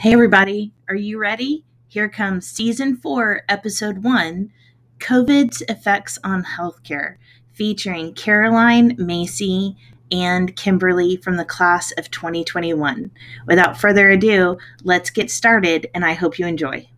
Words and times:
Hey, 0.00 0.14
everybody, 0.14 0.72
are 0.88 0.94
you 0.94 1.18
ready? 1.18 1.66
Here 1.86 2.08
comes 2.08 2.46
season 2.46 2.96
four, 2.96 3.42
episode 3.50 4.02
one 4.02 4.50
COVID's 4.98 5.62
Effects 5.68 6.18
on 6.24 6.42
Healthcare, 6.42 7.16
featuring 7.52 8.14
Caroline, 8.14 8.96
Mayce, 8.96 9.74
and 10.10 10.56
Kimberly 10.56 11.18
from 11.18 11.36
the 11.36 11.44
class 11.44 11.92
of 11.98 12.10
2021. 12.10 13.10
Without 13.46 13.78
further 13.78 14.08
ado, 14.08 14.56
let's 14.82 15.10
get 15.10 15.30
started, 15.30 15.90
and 15.94 16.02
I 16.02 16.14
hope 16.14 16.38
you 16.38 16.46
enjoy. 16.46 16.88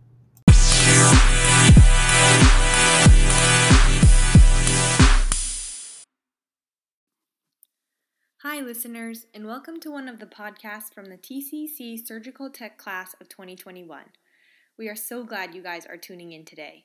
Hi, 8.45 8.59
listeners, 8.59 9.25
and 9.33 9.47
welcome 9.47 9.79
to 9.79 9.89
one 9.89 10.09
of 10.09 10.19
the 10.19 10.25
podcasts 10.25 10.93
from 10.93 11.05
the 11.05 11.15
TCC 11.15 12.05
Surgical 12.05 12.49
Tech 12.49 12.77
class 12.77 13.15
of 13.21 13.29
2021. 13.29 14.03
We 14.77 14.89
are 14.89 14.97
so 14.97 15.23
glad 15.23 15.55
you 15.55 15.63
guys 15.63 15.85
are 15.85 15.95
tuning 15.95 16.33
in 16.33 16.43
today. 16.43 16.83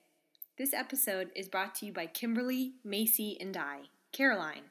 This 0.56 0.72
episode 0.72 1.30
is 1.34 1.48
brought 1.48 1.74
to 1.74 1.86
you 1.86 1.92
by 1.92 2.06
Kimberly, 2.06 2.74
Mayce, 2.84 3.36
and 3.40 3.56
I, 3.56 3.88
Caroline. 4.12 4.70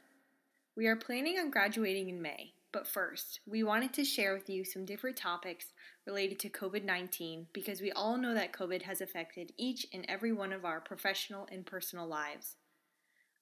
We 0.77 0.87
are 0.87 0.95
planning 0.95 1.37
on 1.37 1.51
graduating 1.51 2.07
in 2.07 2.21
May, 2.21 2.53
but 2.71 2.87
first, 2.87 3.41
we 3.45 3.63
wanted 3.63 3.91
to 3.95 4.05
share 4.05 4.33
with 4.33 4.49
you 4.49 4.63
some 4.63 4.85
different 4.85 5.17
topics 5.17 5.73
related 6.05 6.39
to 6.39 6.49
COVID 6.49 6.85
19 6.85 7.47
because 7.51 7.81
we 7.81 7.91
all 7.91 8.15
know 8.15 8.33
that 8.33 8.53
COVID 8.53 8.83
has 8.83 9.01
affected 9.01 9.51
each 9.57 9.85
and 9.91 10.05
every 10.07 10.31
one 10.31 10.53
of 10.53 10.63
our 10.63 10.79
professional 10.79 11.49
and 11.51 11.65
personal 11.65 12.07
lives. 12.07 12.55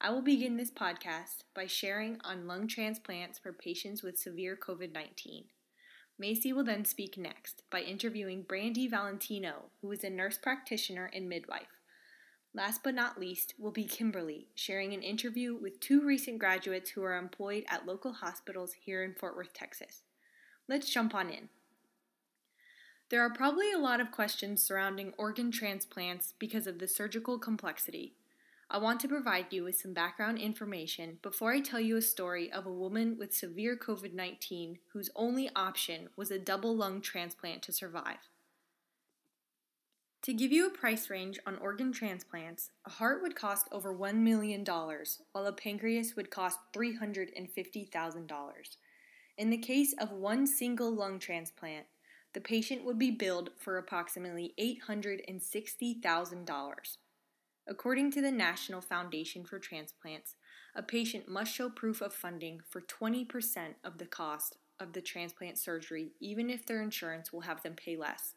I 0.05 0.11
will 0.11 0.21
begin 0.21 0.55
this 0.55 0.69
podcast 0.69 1.45
by 1.55 1.65
sharing 1.65 2.19
on 2.23 2.45
lung 2.45 2.67
transplants 2.67 3.39
for 3.39 3.51
patients 3.51 4.03
with 4.03 4.19
severe 4.19 4.55
COVID 4.55 4.93
19. 4.93 5.45
Mayce 6.19 6.45
will 6.53 6.63
then 6.63 6.85
speak 6.85 7.17
next 7.17 7.63
by 7.71 7.79
interviewing 7.79 8.43
Brandy 8.43 8.87
Valentino, 8.87 9.71
who 9.81 9.91
is 9.91 10.03
a 10.03 10.11
nurse 10.11 10.37
practitioner 10.37 11.09
and 11.11 11.27
midwife. 11.27 11.81
Last 12.53 12.81
but 12.83 12.93
not 12.93 13.19
least 13.19 13.55
will 13.57 13.71
be 13.71 13.85
Kimberly, 13.85 14.45
sharing 14.53 14.93
an 14.93 15.01
interview 15.01 15.57
with 15.59 15.79
two 15.79 16.05
recent 16.05 16.37
graduates 16.37 16.91
who 16.91 17.01
are 17.01 17.17
employed 17.17 17.63
at 17.67 17.87
local 17.87 18.13
hospitals 18.13 18.73
here 18.73 19.03
in 19.03 19.15
Fort 19.15 19.35
Worth, 19.35 19.55
Texas. 19.55 20.03
Let's 20.69 20.93
jump 20.93 21.15
on 21.15 21.31
in. 21.31 21.49
There 23.09 23.21
are 23.21 23.33
probably 23.33 23.71
a 23.71 23.79
lot 23.79 23.99
of 23.99 24.11
questions 24.11 24.61
surrounding 24.61 25.13
organ 25.17 25.49
transplants 25.49 26.35
because 26.37 26.67
of 26.67 26.77
the 26.77 26.87
surgical 26.87 27.39
complexity. 27.39 28.13
I 28.69 28.77
want 28.79 28.99
to 29.01 29.07
provide 29.07 29.45
you 29.51 29.63
with 29.63 29.79
some 29.79 29.93
background 29.93 30.39
information 30.39 31.19
before 31.21 31.51
I 31.51 31.59
tell 31.59 31.79
you 31.79 31.97
a 31.97 32.01
story 32.01 32.51
of 32.51 32.65
a 32.65 32.73
woman 32.73 33.15
with 33.17 33.31
severe 33.33 33.77
COVID 33.77 34.13
19 34.13 34.79
whose 34.93 35.11
only 35.15 35.49
option 35.55 36.09
was 36.15 36.31
a 36.31 36.39
double 36.39 36.75
lung 36.75 36.99
transplant 36.99 37.61
to 37.63 37.71
survive. 37.71 38.17
To 40.23 40.33
give 40.33 40.51
you 40.51 40.65
a 40.65 40.71
price 40.71 41.11
range 41.11 41.37
on 41.45 41.57
organ 41.57 41.91
transplants, 41.91 42.71
a 42.87 42.89
heart 42.89 43.21
would 43.21 43.35
cost 43.35 43.67
over 43.71 43.95
$1 43.95 44.15
million, 44.15 44.65
while 44.65 45.45
a 45.45 45.53
pancreas 45.53 46.15
would 46.15 46.31
cost 46.31 46.57
$350,000. 46.73 48.31
In 49.37 49.51
the 49.51 49.57
case 49.57 49.93
of 49.99 50.11
one 50.11 50.47
single 50.47 50.91
lung 50.91 51.19
transplant, 51.19 51.85
the 52.33 52.41
patient 52.41 52.83
would 52.83 52.97
be 52.97 53.11
billed 53.11 53.51
for 53.59 53.77
approximately 53.77 54.55
$860,000. 54.59 56.97
According 57.67 58.11
to 58.11 58.21
the 58.21 58.31
National 58.31 58.79
Foundation 58.79 59.43
for 59.43 59.57
Transplants, 59.57 60.35
a 60.75 60.83
patient 60.83 61.27
must 61.27 61.51
show 61.51 61.67
proof 61.69 61.99
of 62.01 62.13
funding 62.13 62.61
for 62.69 62.81
20% 62.81 63.73
of 63.83 63.97
the 63.97 64.05
cost 64.05 64.57
of 64.79 64.93
the 64.93 65.01
transplant 65.01 65.57
surgery, 65.57 66.11
even 66.19 66.51
if 66.51 66.63
their 66.65 66.83
insurance 66.83 67.33
will 67.33 67.41
have 67.41 67.63
them 67.63 67.73
pay 67.73 67.97
less. 67.97 68.35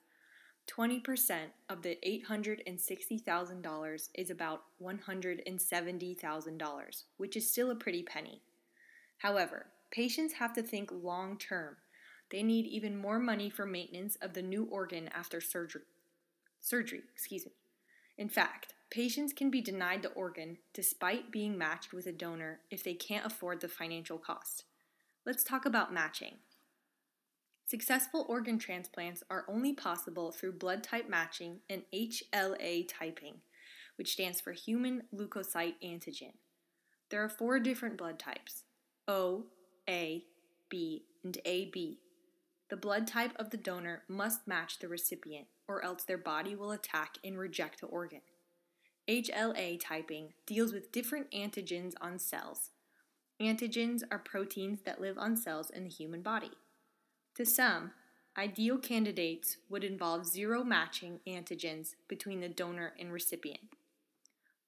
20% 0.69 1.51
of 1.69 1.83
the 1.83 1.99
$860,000 2.07 4.09
is 4.15 4.31
about 4.31 4.63
$170,000, 4.83 7.03
which 7.17 7.37
is 7.37 7.51
still 7.51 7.71
a 7.71 7.75
pretty 7.75 8.03
penny. 8.03 8.41
However, 9.19 9.67
patients 9.91 10.35
have 10.35 10.53
to 10.55 10.63
think 10.63 10.91
long 10.93 11.37
term. 11.39 11.77
They 12.31 12.43
need 12.43 12.67
even 12.67 12.97
more 12.97 13.19
money 13.19 13.51
for 13.51 13.67
maintenance 13.67 14.17
of 14.17 14.35
the 14.35 14.43
new 14.43 14.65
organ 14.65 15.09
after 15.09 15.41
surgery. 15.41 15.83
Surgery, 16.61 17.03
excuse 17.15 17.47
me. 17.47 17.53
In 18.19 18.29
fact, 18.29 18.75
patients 18.91 19.33
can 19.33 19.51
be 19.51 19.61
denied 19.61 20.03
the 20.03 20.13
organ 20.13 20.59
despite 20.73 21.31
being 21.31 21.59
matched 21.59 21.93
with 21.93 22.07
a 22.07 22.13
donor 22.13 22.61
if 22.71 22.83
they 22.83 22.95
can't 22.95 23.27
afford 23.27 23.61
the 23.61 23.69
financial 23.69 24.19
cost. 24.19 24.65
Let's 25.27 25.45
talk 25.45 25.67
about 25.67 25.93
matching. 25.93 26.37
Successful 27.67 28.25
organ 28.31 28.59
transplants 28.59 29.23
are 29.29 29.45
only 29.47 29.75
possible 29.75 30.33
through 30.33 30.53
blood 30.53 30.83
type 30.83 31.07
matching 31.07 31.61
and 31.69 31.83
HLA 31.93 32.89
typing, 32.89 33.43
which 33.97 34.13
stands 34.13 34.41
for 34.41 34.53
human 34.53 35.03
leukocyte 35.15 35.75
antigen. 35.85 36.33
There 37.11 37.23
are 37.23 37.29
four 37.29 37.61
different 37.61 37.99
blood 37.99 38.19
types 38.19 38.63
O, 39.07 39.45
A, 39.89 40.25
B, 40.71 41.05
and 41.23 41.37
AB. 41.45 42.01
The 42.71 42.77
blood 42.77 43.07
type 43.07 43.33
of 43.37 43.51
the 43.51 43.57
donor 43.59 44.03
must 44.09 44.47
match 44.47 44.79
the 44.79 44.89
recipient, 44.89 45.47
or 45.67 45.85
else 45.85 46.05
their 46.05 46.19
body 46.19 46.55
will 46.55 46.73
attack 46.73 47.17
and 47.23 47.39
reject 47.39 47.81
the 47.81 47.87
organ. 47.87 48.21
HLA 49.09 49.81
typing 49.81 50.35
deals 50.45 50.73
with 50.75 50.93
different 50.93 51.31
antigens 51.31 51.95
on 52.01 52.19
cells. 52.19 52.71
Antigens 53.41 54.03
are 54.11 54.19
proteins 54.19 54.81
that 54.83 55.01
live 55.01 55.17
on 55.17 55.35
cells 55.35 55.71
in 55.71 55.85
the 55.85 55.91
human 55.91 56.21
body. 56.21 56.51
To 57.37 57.47
some, 57.47 57.93
ideal 58.37 58.77
candidates 58.77 59.57
would 59.71 59.83
involve 59.83 60.27
zero 60.27 60.63
matching 60.63 61.21
antigens 61.27 61.95
between 62.07 62.41
the 62.41 62.49
donor 62.49 62.93
and 63.01 63.11
recipient. 63.11 63.61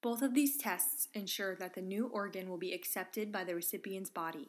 Both 0.02 0.22
of 0.22 0.32
these 0.32 0.56
tests 0.56 1.08
ensure 1.12 1.54
that 1.56 1.74
the 1.74 1.82
new 1.82 2.06
organ 2.06 2.48
will 2.48 2.56
be 2.56 2.72
accepted 2.72 3.30
by 3.30 3.44
the 3.44 3.54
recipient's 3.54 4.08
body. 4.08 4.48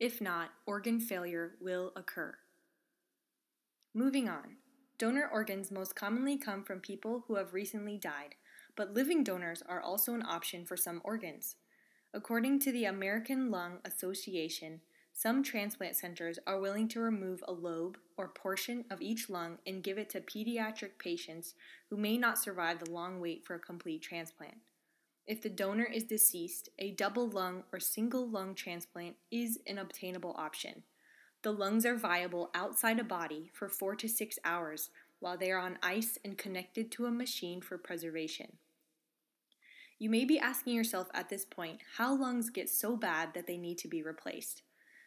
If 0.00 0.22
not, 0.22 0.50
organ 0.64 1.00
failure 1.00 1.56
will 1.60 1.92
occur. 1.94 2.38
Moving 3.92 4.28
on, 4.28 4.56
donor 4.96 5.28
organs 5.30 5.70
most 5.70 5.94
commonly 5.94 6.38
come 6.38 6.64
from 6.64 6.80
people 6.80 7.24
who 7.26 7.34
have 7.34 7.52
recently 7.52 7.98
died, 7.98 8.36
but 8.78 8.94
living 8.94 9.24
donors 9.24 9.60
are 9.68 9.82
also 9.82 10.14
an 10.14 10.22
option 10.22 10.64
for 10.64 10.76
some 10.76 11.00
organs. 11.02 11.56
According 12.14 12.60
to 12.60 12.70
the 12.70 12.84
American 12.84 13.50
Lung 13.50 13.78
Association, 13.84 14.80
some 15.12 15.42
transplant 15.42 15.96
centers 15.96 16.38
are 16.46 16.60
willing 16.60 16.86
to 16.90 17.00
remove 17.00 17.42
a 17.48 17.52
lobe 17.52 17.98
or 18.16 18.28
portion 18.28 18.84
of 18.88 19.02
each 19.02 19.28
lung 19.28 19.58
and 19.66 19.82
give 19.82 19.98
it 19.98 20.08
to 20.10 20.20
pediatric 20.20 20.90
patients 21.00 21.54
who 21.90 21.96
may 21.96 22.16
not 22.16 22.38
survive 22.38 22.78
the 22.78 22.90
long 22.92 23.18
wait 23.18 23.44
for 23.44 23.56
a 23.56 23.58
complete 23.58 24.00
transplant. 24.00 24.58
If 25.26 25.42
the 25.42 25.50
donor 25.50 25.84
is 25.92 26.04
deceased, 26.04 26.68
a 26.78 26.92
double 26.92 27.28
lung 27.28 27.64
or 27.72 27.80
single 27.80 28.28
lung 28.28 28.54
transplant 28.54 29.16
is 29.32 29.58
an 29.66 29.78
obtainable 29.78 30.36
option. 30.38 30.84
The 31.42 31.52
lungs 31.52 31.84
are 31.84 31.96
viable 31.96 32.50
outside 32.54 33.00
a 33.00 33.04
body 33.04 33.50
for 33.52 33.68
four 33.68 33.96
to 33.96 34.08
six 34.08 34.38
hours 34.44 34.90
while 35.18 35.36
they 35.36 35.50
are 35.50 35.58
on 35.58 35.80
ice 35.82 36.16
and 36.24 36.38
connected 36.38 36.92
to 36.92 37.06
a 37.06 37.10
machine 37.10 37.60
for 37.60 37.76
preservation. 37.76 38.56
You 39.98 40.10
may 40.10 40.24
be 40.24 40.38
asking 40.38 40.74
yourself 40.74 41.08
at 41.12 41.28
this 41.28 41.44
point 41.44 41.80
how 41.96 42.16
lungs 42.16 42.50
get 42.50 42.68
so 42.68 42.96
bad 42.96 43.34
that 43.34 43.48
they 43.48 43.56
need 43.56 43.78
to 43.78 43.88
be 43.88 44.02
replaced. 44.02 44.62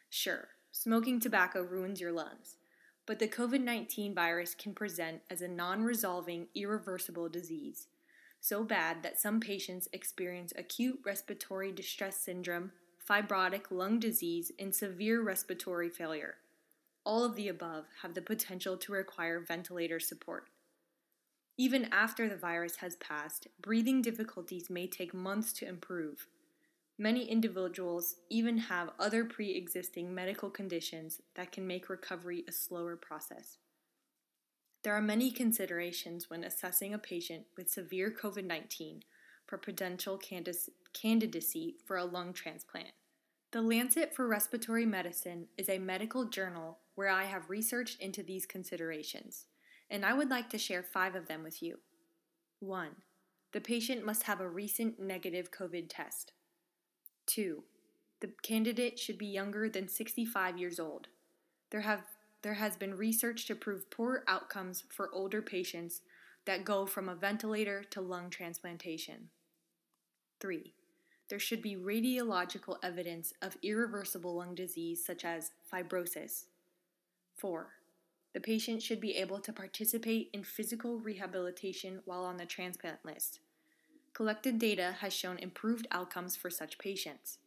Sure, 0.09 0.49
smoking 0.71 1.19
tobacco 1.19 1.61
ruins 1.61 2.01
your 2.01 2.11
lungs, 2.11 2.57
but 3.05 3.17
the 3.17 3.27
COVID 3.27 3.61
19 3.61 4.13
virus 4.13 4.53
can 4.53 4.73
present 4.73 5.21
as 5.29 5.41
a 5.41 5.47
non 5.47 5.83
resolving, 5.83 6.47
irreversible 6.55 7.29
disease. 7.29 7.87
So 8.41 8.63
bad 8.65 9.01
that 9.03 9.19
some 9.19 9.39
patients 9.39 9.87
experience 9.93 10.51
acute 10.57 10.99
respiratory 11.05 11.71
distress 11.71 12.17
syndrome, 12.17 12.71
fibrotic 13.09 13.71
lung 13.71 13.99
disease, 13.99 14.51
and 14.59 14.75
severe 14.75 15.21
respiratory 15.21 15.89
failure. 15.89 16.35
All 17.05 17.23
of 17.23 17.35
the 17.35 17.47
above 17.47 17.85
have 18.01 18.13
the 18.13 18.21
potential 18.21 18.77
to 18.77 18.91
require 18.91 19.39
ventilator 19.39 19.99
support. 19.99 20.49
Even 21.61 21.87
after 21.91 22.27
the 22.27 22.35
virus 22.35 22.77
has 22.77 22.95
passed, 22.95 23.47
breathing 23.61 24.01
difficulties 24.01 24.67
may 24.67 24.87
take 24.87 25.13
months 25.13 25.53
to 25.53 25.67
improve. 25.67 26.25
Many 26.97 27.29
individuals 27.29 28.15
even 28.31 28.57
have 28.57 28.89
other 28.99 29.25
pre 29.25 29.51
existing 29.51 30.11
medical 30.11 30.49
conditions 30.49 31.21
that 31.35 31.51
can 31.51 31.67
make 31.67 31.87
recovery 31.87 32.43
a 32.47 32.51
slower 32.51 32.95
process. 32.95 33.59
There 34.81 34.95
are 34.95 35.03
many 35.03 35.29
considerations 35.29 36.31
when 36.31 36.43
assessing 36.43 36.95
a 36.95 36.97
patient 36.97 37.45
with 37.55 37.69
severe 37.69 38.09
COVID 38.09 38.45
19 38.45 39.03
for 39.45 39.59
potential 39.59 40.19
candidacy 40.93 41.75
for 41.85 41.95
a 41.95 42.05
lung 42.05 42.33
transplant. 42.33 42.93
The 43.51 43.61
Lancet 43.61 44.15
for 44.15 44.27
Respiratory 44.27 44.87
Medicine 44.87 45.45
is 45.59 45.69
a 45.69 45.77
medical 45.77 46.25
journal 46.25 46.79
where 46.95 47.09
I 47.09 47.25
have 47.25 47.51
researched 47.51 48.01
into 48.01 48.23
these 48.23 48.47
considerations 48.47 49.45
and 49.91 50.05
I 50.05 50.13
would 50.13 50.29
like 50.29 50.49
to 50.51 50.57
share 50.57 50.81
five 50.81 51.13
of 51.13 51.27
them 51.27 51.43
with 51.43 51.61
you. 51.61 51.79
1. 52.61 52.89
The 53.51 53.59
patient 53.59 54.05
must 54.05 54.23
have 54.23 54.39
a 54.39 54.47
recent 54.47 54.99
negative 54.99 55.51
COVID 55.51 55.87
test. 55.89 56.31
2. 57.27 57.61
The 58.21 58.29
candidate 58.41 58.97
should 58.97 59.17
be 59.17 59.25
younger 59.25 59.67
than 59.69 59.89
65 59.89 60.57
years 60.57 60.79
old. 60.79 61.09
There 61.69 61.81
have 61.81 62.03
there 62.43 62.53
has 62.55 62.75
been 62.75 62.97
research 62.97 63.45
to 63.45 63.55
prove 63.55 63.91
poor 63.91 64.23
outcomes 64.27 64.83
for 64.89 65.13
older 65.13 65.43
patients 65.43 66.01
that 66.45 66.65
go 66.65 66.87
from 66.87 67.07
a 67.07 67.13
ventilator 67.13 67.83
to 67.91 68.01
lung 68.01 68.31
transplantation. 68.31 69.29
3. 70.39 70.73
There 71.29 71.37
should 71.37 71.61
be 71.61 71.75
radiological 71.75 72.77
evidence 72.81 73.31
of 73.43 73.57
irreversible 73.61 74.35
lung 74.35 74.55
disease 74.55 75.05
such 75.05 75.23
as 75.23 75.51
fibrosis. 75.71 76.45
4. 77.37 77.69
The 78.33 78.39
patient 78.39 78.81
should 78.81 79.01
be 79.01 79.17
able 79.17 79.39
to 79.39 79.51
participate 79.51 80.29
in 80.33 80.43
physical 80.43 80.99
rehabilitation 80.99 82.01
while 82.05 82.23
on 82.23 82.37
the 82.37 82.45
transplant 82.45 83.03
list. 83.03 83.39
Collected 84.13 84.57
data 84.57 84.95
has 84.99 85.13
shown 85.13 85.37
improved 85.37 85.87
outcomes 85.91 86.35
for 86.35 86.49
such 86.49 86.77
patients. 86.77 87.39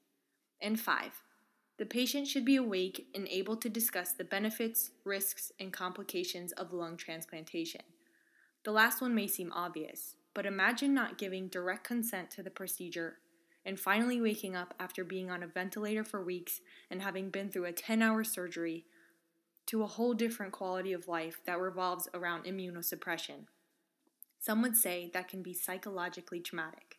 And 0.60 0.78
5. 0.78 1.22
The 1.76 1.86
patient 1.86 2.28
should 2.28 2.44
be 2.44 2.56
awake 2.56 3.06
and 3.14 3.26
able 3.28 3.56
to 3.56 3.68
discuss 3.68 4.12
the 4.12 4.24
benefits, 4.24 4.92
risks, 5.04 5.52
and 5.58 5.72
complications 5.72 6.52
of 6.52 6.72
lung 6.72 6.96
transplantation. 6.96 7.82
The 8.64 8.72
last 8.72 9.00
one 9.00 9.14
may 9.14 9.26
seem 9.26 9.52
obvious, 9.52 10.16
but 10.34 10.46
imagine 10.46 10.94
not 10.94 11.18
giving 11.18 11.48
direct 11.48 11.84
consent 11.84 12.30
to 12.32 12.42
the 12.42 12.50
procedure 12.50 13.18
and 13.66 13.80
finally 13.80 14.20
waking 14.20 14.54
up 14.54 14.74
after 14.78 15.04
being 15.04 15.30
on 15.30 15.42
a 15.42 15.46
ventilator 15.46 16.04
for 16.04 16.22
weeks 16.22 16.60
and 16.90 17.02
having 17.02 17.30
been 17.30 17.50
through 17.50 17.64
a 17.64 17.72
10 17.72 18.02
hour 18.02 18.22
surgery 18.22 18.84
to 19.66 19.82
a 19.82 19.86
whole 19.86 20.14
different 20.14 20.52
quality 20.52 20.92
of 20.92 21.08
life 21.08 21.40
that 21.46 21.60
revolves 21.60 22.08
around 22.14 22.44
immunosuppression. 22.44 23.46
Some 24.38 24.60
would 24.62 24.76
say 24.76 25.10
that 25.14 25.28
can 25.28 25.42
be 25.42 25.54
psychologically 25.54 26.40
traumatic. 26.40 26.98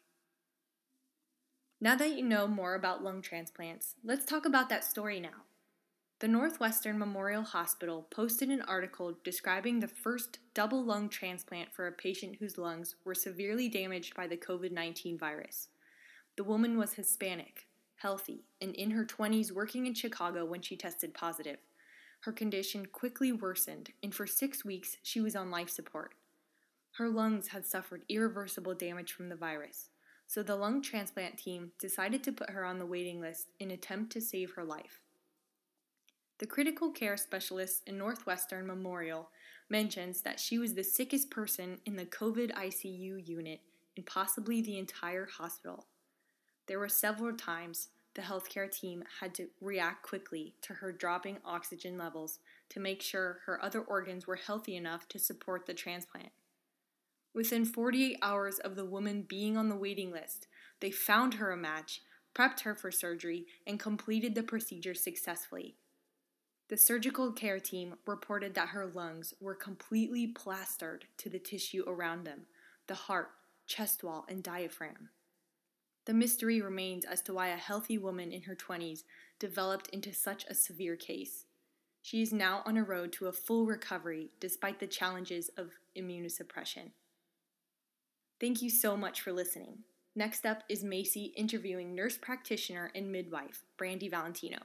Now 1.80 1.96
that 1.96 2.18
you 2.18 2.24
know 2.24 2.48
more 2.48 2.74
about 2.74 3.04
lung 3.04 3.22
transplants, 3.22 3.96
let's 4.04 4.26
talk 4.26 4.46
about 4.46 4.70
that 4.70 4.84
story 4.84 5.20
now. 5.20 5.44
The 6.20 6.28
Northwestern 6.30 6.98
Memorial 6.98 7.44
Hospital 7.44 8.08
posted 8.10 8.50
an 8.50 8.62
article 8.62 9.18
describing 9.24 9.80
the 9.80 9.88
first 9.88 10.40
double 10.54 10.84
lung 10.84 11.10
transplant 11.10 11.74
for 11.74 11.88
a 11.88 11.92
patient 11.92 12.38
whose 12.40 12.58
lungs 12.58 12.96
were 13.04 13.14
severely 13.14 13.68
damaged 13.68 14.16
by 14.16 14.26
the 14.26 14.38
COVID 14.38 14.72
19 14.72 15.18
virus. 15.18 15.68
The 16.38 16.46
woman 16.46 16.78
was 16.78 16.94
Hispanic, 16.94 17.68
healthy, 17.98 18.46
and 18.62 18.74
in 18.74 18.92
her 18.92 19.06
20s 19.06 19.52
working 19.52 19.86
in 19.86 19.94
Chicago 19.94 20.46
when 20.46 20.62
she 20.62 20.78
tested 20.78 21.14
positive. 21.14 21.58
Her 22.26 22.32
condition 22.32 22.88
quickly 22.88 23.32
worsened, 23.32 23.92
and 24.02 24.12
for 24.12 24.26
six 24.26 24.66
weeks 24.66 24.98
she 25.04 25.22
was 25.22 25.36
on 25.36 25.52
life 25.52 25.70
support. 25.70 26.16
Her 26.94 27.08
lungs 27.08 27.50
had 27.50 27.68
suffered 27.68 28.02
irreversible 28.10 28.74
damage 28.74 29.14
from 29.14 29.30
the 29.30 29.36
virus, 29.36 29.90
so 30.26 30.42
the 30.42 30.56
lung 30.56 30.82
transplant 30.82 31.38
team 31.38 31.74
decided 31.78 32.24
to 32.24 32.32
put 32.32 32.50
her 32.50 32.66
on 32.66 32.80
the 32.80 32.86
waiting 32.88 33.22
list 33.22 33.50
in 33.60 33.70
attempt 33.70 34.12
to 34.14 34.22
save 34.22 34.54
her 34.54 34.64
life. 34.64 35.02
The 36.40 36.48
critical 36.48 36.90
care 36.90 37.16
specialist 37.16 37.84
in 37.86 37.96
Northwestern 38.00 38.66
Memorial 38.66 39.30
mentions 39.70 40.22
that 40.22 40.40
she 40.40 40.58
was 40.58 40.74
the 40.74 40.84
sickest 40.84 41.30
person 41.30 41.78
in 41.86 41.96
the 41.96 42.08
COVID 42.08 42.52
ICU 42.56 43.28
unit 43.28 43.62
and 43.96 44.04
possibly 44.04 44.64
the 44.64 44.80
entire 44.80 45.28
hospital. 45.28 45.86
There 46.66 46.80
were 46.80 46.90
several 46.90 47.38
times 47.38 47.90
the 48.16 48.22
healthcare 48.22 48.72
team 48.72 49.04
had 49.20 49.36
to 49.36 49.48
react 49.62 50.04
quickly 50.04 50.56
to 50.62 50.74
her 50.76 50.92
dropping 50.92 51.38
oxygen 51.46 51.98
levels 51.98 52.40
to 52.70 52.80
make 52.80 53.02
sure 53.02 53.40
her 53.46 53.64
other 53.64 53.82
organs 53.82 54.26
were 54.26 54.38
healthy 54.38 54.76
enough 54.76 55.08
to 55.10 55.20
support 55.20 55.66
the 55.66 55.74
transplant. 55.74 56.32
Within 57.34 57.66
48 57.66 58.18
hours 58.22 58.60
of 58.60 58.78
the 58.78 58.86
woman 58.86 59.26
being 59.28 59.58
on 59.58 59.68
the 59.68 59.76
waiting 59.76 60.12
list, 60.12 60.48
they 60.80 60.92
found 60.92 61.36
her 61.36 61.52
a 61.52 61.58
match, 61.58 62.02
prepped 62.34 62.62
her 62.62 62.74
for 62.74 62.92
surgery, 62.92 63.46
and 63.68 63.80
completed 63.80 64.34
the 64.34 64.44
procedure 64.44 64.94
successfully. 64.94 65.76
The 66.70 66.78
surgical 66.78 67.34
care 67.34 67.60
team 67.60 67.96
reported 68.08 68.56
that 68.56 68.70
her 68.70 68.88
lungs 68.88 69.34
were 69.42 69.54
completely 69.54 70.26
plastered 70.26 71.06
to 71.18 71.30
the 71.30 71.38
tissue 71.38 71.84
around 71.86 72.24
them 72.24 72.46
the 72.88 72.96
heart, 72.96 73.32
chest 73.68 74.04
wall, 74.04 74.26
and 74.30 74.42
diaphragm. 74.42 75.10
The 76.06 76.14
mystery 76.14 76.62
remains 76.62 77.04
as 77.04 77.22
to 77.24 77.34
why 77.34 77.48
a 77.48 77.58
healthy 77.58 77.98
woman 77.98 78.32
in 78.32 78.44
her 78.44 78.56
20s 78.56 79.04
developed 79.40 79.88
into 79.90 80.14
such 80.14 80.46
a 80.48 80.54
severe 80.54 80.96
case. 80.96 81.46
She 82.02 82.22
is 82.22 82.32
now 82.32 82.62
on 82.66 82.78
a 82.78 82.84
road 82.84 83.12
to 83.14 83.26
a 83.26 83.32
full 83.32 83.66
recovery 83.66 84.30
despite 84.40 84.80
the 84.80 84.86
challenges 84.86 85.50
of 85.58 85.72
immunosuppression. 85.98 86.92
Thank 88.40 88.62
you 88.62 88.70
so 88.70 88.96
much 88.96 89.22
for 89.22 89.34
listening. 89.34 89.80
Next 90.16 90.46
up 90.46 90.64
is 90.70 90.84
Mayce 90.84 91.18
interviewing 91.36 91.96
nurse 91.96 92.18
practitioner 92.18 92.92
and 92.94 93.12
midwife, 93.12 93.64
Brandy 93.76 94.08
Valentino. 94.08 94.60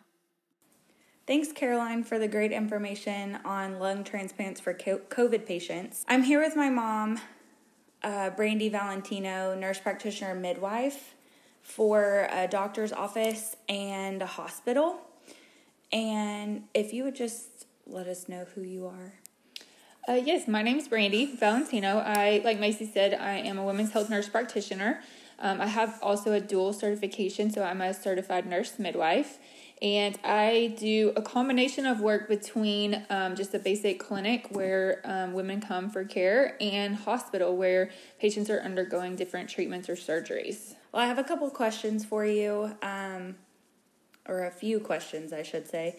Thanks, 1.26 1.52
Caroline, 1.52 2.04
for 2.04 2.18
the 2.18 2.28
great 2.28 2.52
information 2.52 3.38
on 3.44 3.78
lung 3.78 4.04
transplants 4.04 4.60
for 4.60 4.74
COVID 4.74 5.46
patients. 5.46 6.04
I'm 6.08 6.24
here 6.24 6.40
with 6.40 6.56
my 6.56 6.68
mom, 6.68 7.20
uh, 8.02 8.30
Brandy 8.30 8.68
Valentino, 8.68 9.54
nurse 9.54 9.78
practitioner 9.78 10.34
midwife 10.34 11.14
for 11.62 12.28
a 12.30 12.48
doctor's 12.48 12.92
office 12.92 13.56
and 13.68 14.22
a 14.22 14.26
hospital. 14.26 15.00
And 15.92 16.64
if 16.74 16.92
you 16.92 17.04
would 17.04 17.16
just 17.16 17.66
let 17.86 18.06
us 18.06 18.28
know 18.28 18.46
who 18.54 18.62
you 18.62 18.86
are. 18.86 19.14
Uh, 20.08 20.14
yes, 20.14 20.48
my 20.48 20.62
name 20.62 20.78
is 20.78 20.88
Brandy 20.88 21.36
Valentino. 21.36 21.98
I, 21.98 22.40
like 22.44 22.58
Mayce 22.58 22.82
said, 22.92 23.14
I 23.14 23.34
am 23.38 23.58
a 23.58 23.64
women's 23.64 23.92
health 23.92 24.08
nurse 24.08 24.28
practitioner. 24.28 25.00
Um, 25.38 25.60
I 25.60 25.66
have 25.66 25.98
also 26.02 26.32
a 26.32 26.40
dual 26.40 26.72
certification, 26.72 27.50
so 27.50 27.62
I'm 27.62 27.80
a 27.80 27.92
certified 27.94 28.46
nurse 28.46 28.78
midwife. 28.78 29.38
And 29.82 30.18
I 30.22 30.74
do 30.78 31.12
a 31.16 31.22
combination 31.22 31.86
of 31.86 32.00
work 32.00 32.28
between 32.28 33.04
um, 33.08 33.34
just 33.34 33.54
a 33.54 33.58
basic 33.58 33.98
clinic 33.98 34.48
where 34.50 35.00
um, 35.04 35.32
women 35.32 35.60
come 35.60 35.88
for 35.88 36.04
care 36.04 36.56
and 36.60 36.96
hospital 36.96 37.56
where 37.56 37.90
patients 38.18 38.50
are 38.50 38.60
undergoing 38.60 39.16
different 39.16 39.48
treatments 39.48 39.88
or 39.88 39.94
surgeries. 39.94 40.74
Well, 40.92 41.02
I 41.02 41.06
have 41.06 41.18
a 41.18 41.24
couple 41.24 41.48
questions 41.50 42.04
for 42.04 42.24
you, 42.24 42.74
um, 42.82 43.36
or 44.26 44.44
a 44.44 44.50
few 44.50 44.80
questions, 44.80 45.32
I 45.32 45.42
should 45.42 45.68
say. 45.68 45.98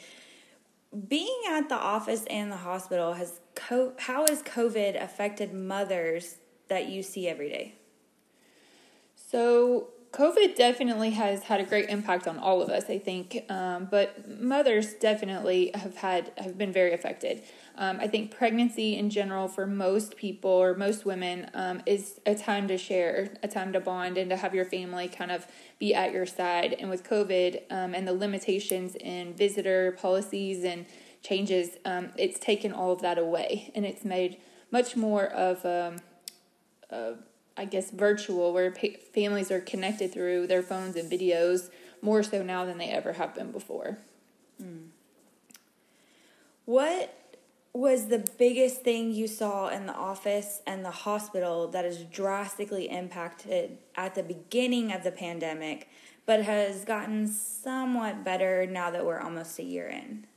Being 1.08 1.42
at 1.50 1.70
the 1.70 1.76
office 1.76 2.26
and 2.30 2.52
the 2.52 2.58
hospital 2.58 3.14
has 3.14 3.40
co- 3.56 3.94
how 3.98 4.26
has 4.28 4.44
COVID 4.44 5.02
affected 5.02 5.54
mothers 5.54 6.36
that 6.68 6.90
you 6.90 7.04
see 7.04 7.28
every 7.30 7.50
day? 7.50 7.76
So 9.16 9.88
COVID 10.12 10.58
definitely 10.58 11.12
has 11.12 11.44
had 11.44 11.62
a 11.62 11.64
great 11.64 11.88
impact 11.88 12.28
on 12.28 12.38
all 12.38 12.62
of 12.62 12.70
us, 12.70 12.90
I 12.90 12.98
think, 12.98 13.46
um, 13.50 13.88
but 13.90 14.42
mothers 14.42 14.94
definitely 14.94 15.72
have 15.74 15.96
had 15.96 16.34
have 16.38 16.58
been 16.58 16.74
very 16.74 16.92
affected. 16.92 17.44
Um, 17.78 17.98
I 18.02 18.08
think 18.08 18.30
pregnancy 18.30 18.98
in 18.98 19.10
general 19.10 19.48
for 19.48 19.66
most 19.66 20.18
people 20.18 20.52
or 20.52 20.76
most 20.76 21.06
women 21.06 21.50
um, 21.54 21.82
is 21.86 22.20
a 22.26 22.36
time 22.36 22.68
to 22.68 22.78
share, 22.78 23.30
a 23.42 23.48
time 23.48 23.72
to 23.72 23.80
bond, 23.80 24.18
and 24.18 24.30
to 24.32 24.36
have 24.36 24.54
your 24.54 24.66
family 24.66 25.08
kind 25.08 25.32
of 25.32 25.48
be 25.80 25.96
at 25.96 26.12
your 26.12 26.26
side. 26.26 26.76
And 26.78 26.90
with 26.90 27.06
COVID 27.06 27.62
um, 27.72 27.96
and 27.96 28.06
the 28.06 28.14
limitations 28.14 28.96
in 28.96 29.34
visitor 29.34 29.94
policies 29.94 30.66
and 30.66 30.86
changes, 31.24 31.78
um, 31.86 32.10
it's 32.18 32.38
taken 32.38 32.74
all 32.74 32.92
of 32.92 33.02
that 33.02 33.18
away, 33.18 33.72
and 33.76 33.86
it's 33.86 34.04
made 34.04 34.40
much 34.72 34.98
more 34.98 35.26
of 35.28 35.66
um, 35.66 36.02
a, 36.90 37.14
I 37.58 37.66
guess 37.66 37.92
virtual 37.92 38.54
where 38.54 38.72
pa- 38.72 39.00
families 39.14 39.52
are 39.52 39.60
connected 39.60 40.14
through 40.14 40.48
their 40.48 40.64
phones 40.64 40.96
and 40.96 41.12
videos 41.12 41.70
more 42.02 42.24
so 42.24 42.44
now 42.44 42.66
than 42.66 42.78
they 42.78 42.90
ever 42.90 43.14
have 43.14 43.36
been 43.36 43.52
before. 43.52 44.00
Mm. 44.62 44.88
What 46.66 47.14
was 47.74 48.08
the 48.08 48.20
biggest 48.38 48.82
thing 48.82 49.12
you 49.12 49.28
saw 49.28 49.70
in 49.70 49.86
the 49.86 49.94
office 49.94 50.62
and 50.68 50.84
the 50.84 50.92
hospital 50.92 51.68
that 51.70 51.86
has 51.86 52.04
drastically 52.04 52.90
impacted 52.90 53.78
at 53.96 54.16
the 54.16 54.24
beginning 54.24 54.92
of 54.92 55.04
the 55.04 55.12
pandemic, 55.12 55.88
but 56.26 56.44
has 56.44 56.84
gotten 56.84 57.28
somewhat 57.28 58.24
better 58.24 58.66
now 58.66 58.92
that 58.92 59.06
we're 59.06 59.20
almost 59.20 59.58
a 59.58 59.64
year 59.64 59.88
in? 59.88 60.28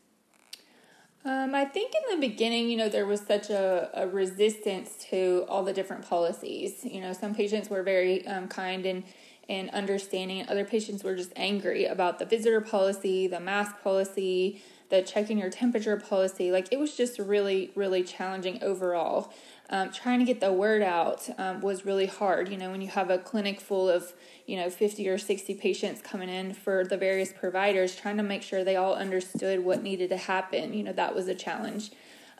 Um, 1.26 1.54
I 1.54 1.64
think 1.64 1.94
in 1.94 2.20
the 2.20 2.28
beginning, 2.28 2.68
you 2.68 2.76
know, 2.76 2.90
there 2.90 3.06
was 3.06 3.22
such 3.22 3.48
a, 3.48 3.88
a 3.94 4.06
resistance 4.06 4.94
to 5.10 5.46
all 5.48 5.64
the 5.64 5.72
different 5.72 6.06
policies. 6.06 6.84
You 6.84 7.00
know, 7.00 7.14
some 7.14 7.34
patients 7.34 7.70
were 7.70 7.82
very 7.82 8.26
um, 8.26 8.48
kind 8.48 8.84
and 8.84 9.04
and 9.48 9.68
understanding. 9.70 10.46
Other 10.48 10.64
patients 10.64 11.04
were 11.04 11.14
just 11.14 11.32
angry 11.36 11.84
about 11.84 12.18
the 12.18 12.24
visitor 12.24 12.60
policy, 12.62 13.26
the 13.26 13.40
mask 13.40 13.76
policy, 13.82 14.62
the 14.88 15.02
checking 15.02 15.38
your 15.38 15.50
temperature 15.50 15.96
policy. 15.96 16.50
Like 16.50 16.68
it 16.70 16.78
was 16.78 16.96
just 16.96 17.18
really, 17.18 17.70
really 17.74 18.02
challenging 18.02 18.62
overall. 18.62 19.32
Um, 19.70 19.90
trying 19.90 20.18
to 20.18 20.26
get 20.26 20.40
the 20.40 20.52
word 20.52 20.82
out 20.82 21.28
um, 21.38 21.62
was 21.62 21.86
really 21.86 22.06
hard. 22.06 22.50
You 22.50 22.58
know, 22.58 22.70
when 22.70 22.82
you 22.82 22.88
have 22.88 23.08
a 23.08 23.16
clinic 23.16 23.60
full 23.60 23.88
of, 23.88 24.12
you 24.46 24.56
know, 24.56 24.68
50 24.68 25.08
or 25.08 25.16
60 25.16 25.54
patients 25.54 26.02
coming 26.02 26.28
in 26.28 26.52
for 26.52 26.84
the 26.84 26.98
various 26.98 27.32
providers, 27.32 27.96
trying 27.96 28.18
to 28.18 28.22
make 28.22 28.42
sure 28.42 28.62
they 28.62 28.76
all 28.76 28.94
understood 28.94 29.64
what 29.64 29.82
needed 29.82 30.10
to 30.10 30.18
happen, 30.18 30.74
you 30.74 30.82
know, 30.82 30.92
that 30.92 31.14
was 31.14 31.28
a 31.28 31.34
challenge. 31.34 31.92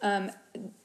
Um, 0.02 0.31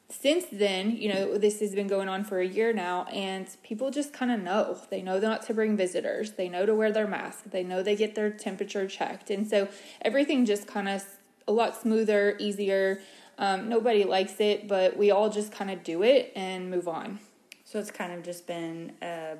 since 0.09 0.45
then, 0.51 0.95
you 0.95 1.13
know, 1.13 1.37
this 1.37 1.59
has 1.59 1.75
been 1.75 1.87
going 1.87 2.09
on 2.09 2.23
for 2.23 2.39
a 2.39 2.47
year 2.47 2.73
now, 2.73 3.03
and 3.05 3.47
people 3.61 3.91
just 3.91 4.11
kind 4.11 4.31
of 4.31 4.41
know. 4.41 4.79
They 4.89 5.03
know 5.03 5.19
not 5.19 5.43
to 5.43 5.53
bring 5.53 5.77
visitors. 5.77 6.31
They 6.31 6.49
know 6.49 6.65
to 6.65 6.73
wear 6.73 6.91
their 6.91 7.07
mask. 7.07 7.43
They 7.51 7.63
know 7.63 7.83
they 7.83 7.95
get 7.95 8.15
their 8.15 8.31
temperature 8.31 8.87
checked. 8.87 9.29
And 9.29 9.47
so 9.47 9.67
everything 10.01 10.45
just 10.45 10.67
kind 10.67 10.89
of 10.89 11.03
a 11.47 11.51
lot 11.51 11.79
smoother, 11.79 12.35
easier. 12.39 13.01
Um, 13.39 13.69
nobody 13.69 14.03
likes 14.03 14.39
it, 14.39 14.67
but 14.67 14.97
we 14.97 15.11
all 15.11 15.29
just 15.29 15.51
kind 15.51 15.71
of 15.71 15.83
do 15.83 16.03
it 16.03 16.33
and 16.35 16.69
move 16.69 16.89
on. 16.89 17.19
So 17.63 17.79
it's 17.79 17.89
kind 17.89 18.11
of 18.11 18.21
just 18.21 18.45
been 18.45 18.91
uh, 19.01 19.37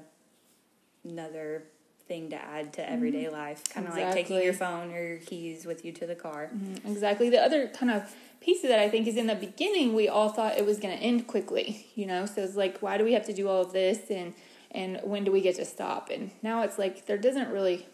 another 1.03 1.63
thing 2.07 2.29
to 2.29 2.37
add 2.37 2.71
to 2.73 2.89
everyday 2.89 3.25
mm-hmm. 3.25 3.33
life, 3.33 3.63
kind 3.69 3.85
of 3.85 3.93
exactly. 3.93 4.21
like 4.21 4.27
taking 4.27 4.43
your 4.43 4.53
phone 4.53 4.91
or 4.93 5.05
your 5.05 5.17
keys 5.17 5.65
with 5.65 5.83
you 5.83 5.91
to 5.91 6.07
the 6.07 6.15
car. 6.15 6.49
Mm-hmm. 6.53 6.89
Exactly. 6.89 7.29
The 7.29 7.41
other 7.41 7.67
kind 7.67 7.91
of 7.91 8.15
piece 8.39 8.63
of 8.63 8.69
that 8.69 8.79
I 8.79 8.89
think 8.89 9.05
is 9.05 9.17
in 9.17 9.27
the 9.27 9.35
beginning 9.35 9.93
we 9.93 10.07
all 10.07 10.29
thought 10.29 10.57
it 10.57 10.65
was 10.65 10.79
going 10.79 10.97
to 10.97 11.03
end 11.03 11.27
quickly, 11.27 11.87
you 11.95 12.05
know. 12.05 12.25
So 12.25 12.41
it's 12.41 12.55
like, 12.55 12.79
why 12.79 12.97
do 12.97 13.03
we 13.03 13.13
have 13.13 13.25
to 13.25 13.33
do 13.33 13.49
all 13.49 13.61
of 13.61 13.73
this, 13.73 14.09
and 14.09 14.33
and 14.71 15.01
when 15.03 15.25
do 15.25 15.31
we 15.31 15.41
get 15.41 15.55
to 15.55 15.65
stop? 15.65 16.09
And 16.09 16.31
now 16.41 16.63
it's 16.63 16.79
like 16.79 17.05
there 17.05 17.17
doesn't 17.17 17.49
really. 17.49 17.85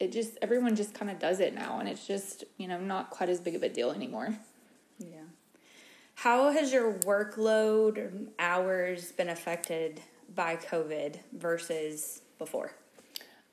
It 0.00 0.10
just 0.10 0.36
everyone 0.42 0.74
just 0.74 0.94
kind 0.94 1.10
of 1.10 1.20
does 1.20 1.38
it 1.38 1.54
now, 1.54 1.78
and 1.78 1.88
it's 1.88 2.06
just 2.06 2.44
you 2.58 2.66
know 2.66 2.80
not 2.80 3.10
quite 3.10 3.28
as 3.28 3.40
big 3.40 3.54
of 3.54 3.62
a 3.62 3.68
deal 3.68 3.92
anymore. 3.92 4.36
How 6.14 6.50
has 6.52 6.72
your 6.72 6.92
workload 7.00 8.28
hours 8.38 9.12
been 9.12 9.28
affected 9.28 10.00
by 10.34 10.56
COVID 10.56 11.18
versus 11.32 12.22
before? 12.38 12.72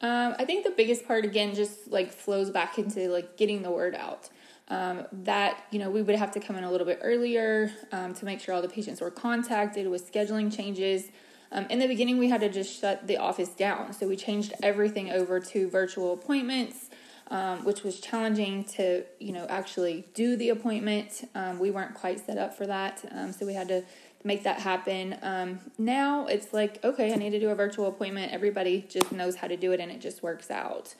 Um, 0.01 0.35
I 0.39 0.45
think 0.45 0.63
the 0.63 0.71
biggest 0.71 1.05
part 1.05 1.25
again 1.25 1.55
just 1.55 1.89
like 1.89 2.11
flows 2.11 2.51
back 2.51 2.77
into 2.77 3.09
like 3.09 3.37
getting 3.37 3.61
the 3.61 3.71
word 3.71 3.95
out. 3.95 4.29
Um, 4.69 5.07
that 5.11 5.63
you 5.71 5.79
know 5.79 5.89
we 5.89 6.03
would 6.03 6.15
have 6.15 6.31
to 6.33 6.39
come 6.39 6.55
in 6.55 6.63
a 6.63 6.71
little 6.71 6.85
bit 6.85 6.99
earlier 7.01 7.71
um, 7.91 8.13
to 8.13 8.25
make 8.25 8.39
sure 8.39 8.53
all 8.53 8.61
the 8.61 8.69
patients 8.69 9.01
were 9.01 9.09
contacted 9.09 9.87
with 9.87 10.11
scheduling 10.11 10.55
changes. 10.55 11.09
Um, 11.51 11.65
in 11.71 11.79
the 11.79 11.87
beginning, 11.87 12.19
we 12.19 12.29
had 12.29 12.41
to 12.41 12.49
just 12.49 12.79
shut 12.79 13.07
the 13.07 13.17
office 13.17 13.49
down, 13.49 13.93
so 13.93 14.07
we 14.07 14.15
changed 14.15 14.53
everything 14.61 15.09
over 15.09 15.39
to 15.39 15.67
virtual 15.67 16.13
appointments, 16.13 16.88
um, 17.29 17.63
which 17.63 17.83
was 17.83 17.99
challenging 17.99 18.63
to 18.63 19.03
you 19.19 19.31
know 19.31 19.45
actually 19.49 20.05
do 20.13 20.35
the 20.35 20.49
appointment. 20.49 21.29
Um, 21.35 21.59
we 21.59 21.71
weren't 21.71 21.93
quite 21.93 22.25
set 22.25 22.37
up 22.37 22.55
for 22.55 22.65
that, 22.67 23.03
um, 23.11 23.31
so 23.31 23.45
we 23.45 23.53
had 23.53 23.67
to 23.69 23.83
make 24.23 24.43
that 24.43 24.59
happen. 24.59 25.17
Um, 25.21 25.59
now 25.77 26.27
it's 26.27 26.53
like, 26.53 26.83
okay, 26.83 27.13
I 27.13 27.15
need 27.15 27.31
to 27.31 27.39
do 27.39 27.49
a 27.49 27.55
virtual 27.55 27.87
appointment. 27.87 28.31
Everybody 28.31 28.85
just 28.89 29.11
knows 29.11 29.35
how 29.35 29.47
to 29.47 29.55
do 29.55 29.71
it 29.71 29.79
and 29.79 29.91
it 29.91 30.01
just 30.01 30.21
works 30.21 30.51
out. 30.51 30.93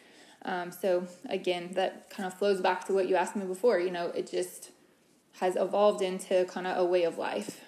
Um, 0.46 0.72
so 0.72 1.06
again, 1.30 1.72
that 1.74 2.10
kind 2.10 2.26
of 2.26 2.34
flows 2.34 2.62
back 2.62 2.86
to 2.86 2.94
what 2.94 3.10
you 3.10 3.16
asked 3.16 3.36
me 3.36 3.46
before. 3.46 3.80
You 3.80 3.92
know, 3.92 4.08
it 4.08 4.30
just 4.32 4.72
has 5.40 5.56
evolved 5.56 6.02
into 6.02 6.46
kind 6.46 6.66
of 6.66 6.78
a 6.78 6.86
way 6.86 7.04
of 7.04 7.18
life. 7.18 7.62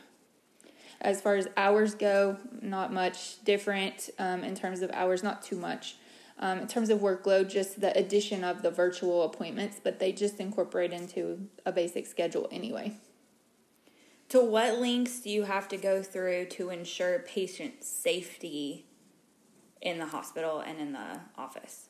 As 1.02 1.20
far 1.20 1.36
as 1.36 1.48
hours 1.58 1.96
go, 1.96 2.38
not 2.62 2.94
much 2.94 3.44
different 3.44 4.10
um, 4.20 4.44
in 4.44 4.56
terms 4.56 4.82
of 4.82 4.92
hours, 4.92 5.24
not 5.24 5.42
too 5.42 5.56
much. 5.56 5.96
Um, 6.42 6.58
in 6.58 6.68
terms 6.68 6.90
of 6.90 7.00
workload, 7.00 7.52
just 7.52 7.82
the 7.82 7.96
addition 7.96 8.44
of 8.44 8.64
the 8.64 8.72
virtual 8.72 9.24
appointments, 9.24 9.80
but 9.82 10.00
they 10.00 10.12
just 10.12 10.40
incorporate 10.40 10.92
into 10.92 11.48
a 11.68 11.72
basic 11.72 12.08
schedule 12.08 12.48
anyway. 12.52 12.94
To 14.30 14.44
what 14.44 14.80
lengths 14.80 15.20
do 15.20 15.30
you 15.30 15.44
have 15.44 15.68
to 15.68 15.78
go 15.78 16.02
through 16.02 16.46
to 16.46 16.72
ensure 16.72 17.20
patient 17.20 17.84
safety 17.84 18.88
in 19.82 20.00
the 20.00 20.08
hospital 20.08 20.62
and 20.62 20.80
in 20.80 20.94
the 20.94 21.20
office? 21.38 21.90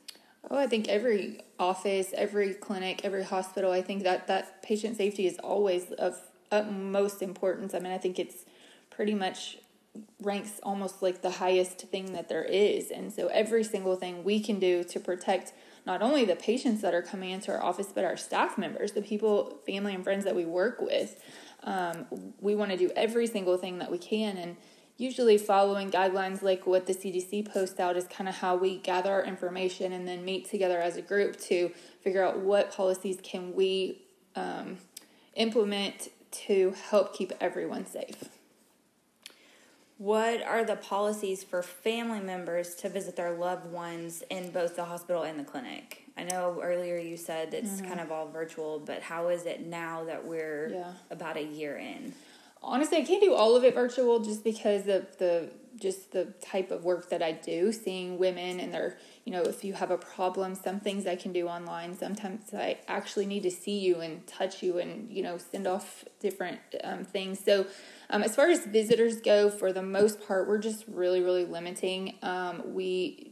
Oh, 0.49 0.57
I 0.57 0.67
think 0.67 0.89
every 0.89 1.41
office, 1.59 2.09
every 2.13 2.53
clinic, 2.53 3.01
every 3.05 3.23
hospital, 3.23 3.71
I 3.71 3.81
think 3.81 4.03
that 4.03 4.27
that 4.27 4.63
patient 4.63 4.97
safety 4.97 5.27
is 5.27 5.37
always 5.37 5.91
of 5.93 6.17
utmost 6.51 7.21
importance. 7.21 7.73
I 7.73 7.79
mean, 7.79 7.91
I 7.93 7.97
think 7.97 8.17
it's 8.19 8.43
pretty 8.89 9.13
much 9.13 9.59
ranks 10.21 10.59
almost 10.63 11.01
like 11.01 11.21
the 11.21 11.31
highest 11.31 11.81
thing 11.87 12.13
that 12.13 12.29
there 12.29 12.43
is. 12.43 12.91
And 12.91 13.11
so 13.11 13.27
every 13.27 13.63
single 13.63 13.95
thing 13.95 14.23
we 14.23 14.39
can 14.39 14.59
do 14.59 14.83
to 14.85 14.99
protect 14.99 15.53
not 15.85 16.01
only 16.01 16.25
the 16.25 16.35
patients 16.35 16.81
that 16.81 16.93
are 16.93 17.01
coming 17.01 17.31
into 17.31 17.51
our 17.51 17.61
office, 17.61 17.87
but 17.93 18.05
our 18.05 18.17
staff 18.17 18.57
members, 18.57 18.91
the 18.91 19.01
people, 19.01 19.59
family, 19.65 19.95
and 19.95 20.03
friends 20.03 20.23
that 20.25 20.35
we 20.35 20.45
work 20.45 20.79
with. 20.79 21.21
Um, 21.63 22.33
we 22.39 22.55
want 22.55 22.71
to 22.71 22.77
do 22.77 22.91
every 22.95 23.27
single 23.27 23.57
thing 23.57 23.79
that 23.79 23.91
we 23.91 23.97
can. 23.97 24.37
And 24.37 24.57
usually, 24.97 25.37
following 25.37 25.89
guidelines 25.89 26.43
like 26.43 26.67
what 26.67 26.85
the 26.85 26.93
CDC 26.93 27.51
posts 27.51 27.79
out 27.79 27.97
is 27.97 28.05
kind 28.07 28.29
of 28.29 28.35
how 28.35 28.55
we 28.55 28.77
gather 28.77 29.11
our 29.11 29.23
information 29.23 29.91
and 29.91 30.07
then 30.07 30.23
meet 30.23 30.49
together 30.49 30.79
as 30.79 30.97
a 30.97 31.01
group 31.01 31.39
to 31.41 31.71
figure 32.01 32.23
out 32.23 32.39
what 32.39 32.71
policies 32.71 33.17
can 33.23 33.53
we 33.55 34.03
um, 34.35 34.77
implement 35.35 36.09
to 36.31 36.75
help 36.89 37.15
keep 37.15 37.33
everyone 37.41 37.85
safe. 37.85 38.29
What 40.01 40.41
are 40.41 40.63
the 40.63 40.77
policies 40.77 41.43
for 41.43 41.61
family 41.61 42.21
members 42.21 42.73
to 42.77 42.89
visit 42.89 43.15
their 43.15 43.37
loved 43.37 43.67
ones 43.67 44.23
in 44.31 44.49
both 44.49 44.75
the 44.75 44.85
hospital 44.85 45.21
and 45.21 45.39
the 45.39 45.43
clinic? 45.43 46.07
I 46.17 46.23
know 46.23 46.59
earlier 46.59 46.97
you 46.97 47.15
said 47.15 47.53
it's 47.53 47.73
mm-hmm. 47.73 47.87
kind 47.87 47.99
of 47.99 48.11
all 48.11 48.27
virtual, 48.27 48.79
but 48.79 49.03
how 49.03 49.27
is 49.27 49.45
it 49.45 49.63
now 49.63 50.05
that 50.05 50.25
we're 50.25 50.69
yeah. 50.69 50.93
about 51.11 51.37
a 51.37 51.43
year 51.43 51.77
in? 51.77 52.15
Honestly, 52.63 52.97
I 52.97 53.03
can't 53.03 53.21
do 53.21 53.35
all 53.35 53.55
of 53.55 53.63
it 53.63 53.75
virtual 53.75 54.19
just 54.21 54.43
because 54.43 54.87
of 54.87 55.05
the 55.19 55.51
just 55.81 56.11
the 56.11 56.25
type 56.41 56.71
of 56.71 56.85
work 56.85 57.09
that 57.09 57.21
I 57.21 57.31
do, 57.31 57.71
seeing 57.71 58.17
women 58.17 58.59
and 58.59 58.73
their, 58.73 58.97
you 59.25 59.31
know, 59.31 59.41
if 59.41 59.63
you 59.63 59.73
have 59.73 59.91
a 59.91 59.97
problem, 59.97 60.55
some 60.55 60.79
things 60.79 61.07
I 61.07 61.15
can 61.15 61.33
do 61.33 61.47
online. 61.47 61.97
Sometimes 61.97 62.53
I 62.53 62.77
actually 62.87 63.25
need 63.25 63.43
to 63.43 63.51
see 63.51 63.79
you 63.79 63.99
and 63.99 64.25
touch 64.27 64.61
you 64.61 64.77
and, 64.77 65.11
you 65.11 65.23
know, 65.23 65.37
send 65.37 65.67
off 65.67 66.05
different 66.19 66.59
um, 66.83 67.03
things. 67.03 67.43
So, 67.43 67.65
um, 68.09 68.23
as 68.23 68.35
far 68.35 68.49
as 68.49 68.65
visitors 68.65 69.21
go, 69.21 69.49
for 69.49 69.73
the 69.73 69.81
most 69.81 70.25
part, 70.25 70.47
we're 70.47 70.59
just 70.59 70.85
really, 70.87 71.21
really 71.21 71.45
limiting. 71.45 72.15
Um, 72.21 72.73
we 72.73 73.31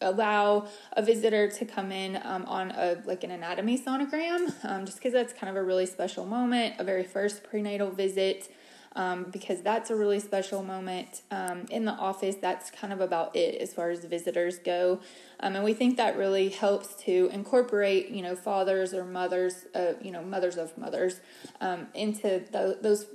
allow 0.00 0.68
a 0.92 1.02
visitor 1.02 1.50
to 1.50 1.64
come 1.64 1.90
in 1.90 2.20
um, 2.22 2.44
on 2.46 2.70
a 2.72 3.02
like 3.06 3.24
an 3.24 3.30
anatomy 3.30 3.78
sonogram 3.78 4.52
um, 4.64 4.84
just 4.84 4.98
because 4.98 5.12
that's 5.12 5.32
kind 5.32 5.50
of 5.50 5.56
a 5.56 5.62
really 5.62 5.86
special 5.86 6.24
moment 6.26 6.74
a 6.78 6.84
very 6.84 7.02
first 7.02 7.42
prenatal 7.42 7.90
visit 7.90 8.52
um, 8.96 9.24
because 9.30 9.62
that's 9.62 9.90
a 9.90 9.96
really 9.96 10.20
special 10.20 10.62
moment 10.62 11.22
um, 11.30 11.66
in 11.70 11.84
the 11.84 11.92
office 11.92 12.36
that's 12.40 12.70
kind 12.70 12.92
of 12.92 13.00
about 13.00 13.34
it 13.34 13.60
as 13.60 13.72
far 13.72 13.90
as 13.90 14.04
visitors 14.04 14.58
go 14.58 15.00
um, 15.40 15.56
and 15.56 15.64
we 15.64 15.74
think 15.74 15.96
that 15.96 16.16
really 16.16 16.48
helps 16.48 16.94
to 16.94 17.28
incorporate 17.32 18.08
you 18.08 18.22
know 18.22 18.34
fathers 18.36 18.94
or 18.94 19.04
mothers 19.04 19.66
uh, 19.74 19.92
you 20.02 20.10
know 20.10 20.22
mothers 20.22 20.56
of 20.56 20.76
mothers 20.78 21.20
um, 21.60 21.86
into 21.94 22.42
the, 22.52 22.78
those 22.80 23.06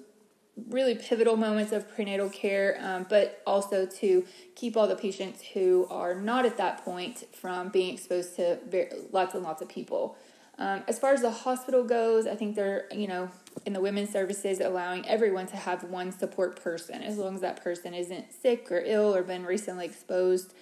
really 0.67 0.95
pivotal 0.95 1.37
moments 1.37 1.71
of 1.71 1.89
prenatal 1.93 2.29
care, 2.29 2.77
um, 2.81 3.05
but 3.09 3.41
also 3.45 3.85
to 3.85 4.25
keep 4.55 4.75
all 4.75 4.87
the 4.87 4.95
patients 4.95 5.41
who 5.53 5.87
are 5.89 6.15
not 6.15 6.45
at 6.45 6.57
that 6.57 6.83
point 6.83 7.23
from 7.35 7.69
being 7.69 7.93
exposed 7.93 8.35
to 8.35 8.59
very, 8.67 8.91
lots 9.11 9.33
and 9.33 9.43
lots 9.43 9.61
of 9.61 9.69
people. 9.69 10.17
Um, 10.57 10.83
as 10.87 10.99
far 10.99 11.13
as 11.13 11.21
the 11.21 11.31
hospital 11.31 11.83
goes, 11.83 12.27
I 12.27 12.35
think 12.35 12.55
they're, 12.55 12.87
you 12.91 13.07
know, 13.07 13.29
in 13.65 13.73
the 13.73 13.81
women's 13.81 14.11
services, 14.11 14.59
allowing 14.59 15.07
everyone 15.07 15.47
to 15.47 15.57
have 15.57 15.83
one 15.83 16.11
support 16.11 16.61
person 16.61 17.01
as 17.01 17.17
long 17.17 17.35
as 17.35 17.41
that 17.41 17.63
person 17.63 17.93
isn't 17.93 18.33
sick 18.33 18.71
or 18.71 18.81
ill 18.85 19.15
or 19.15 19.23
been 19.23 19.45
recently 19.45 19.85
exposed. 19.85 20.53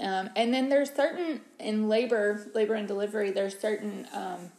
Um, 0.00 0.30
and 0.36 0.54
then 0.54 0.68
there's 0.68 0.92
certain, 0.92 1.40
in 1.58 1.88
labor, 1.88 2.46
labor 2.54 2.74
and 2.74 2.86
delivery, 2.86 3.30
there's 3.30 3.58
certain 3.58 4.06
um, 4.12 4.52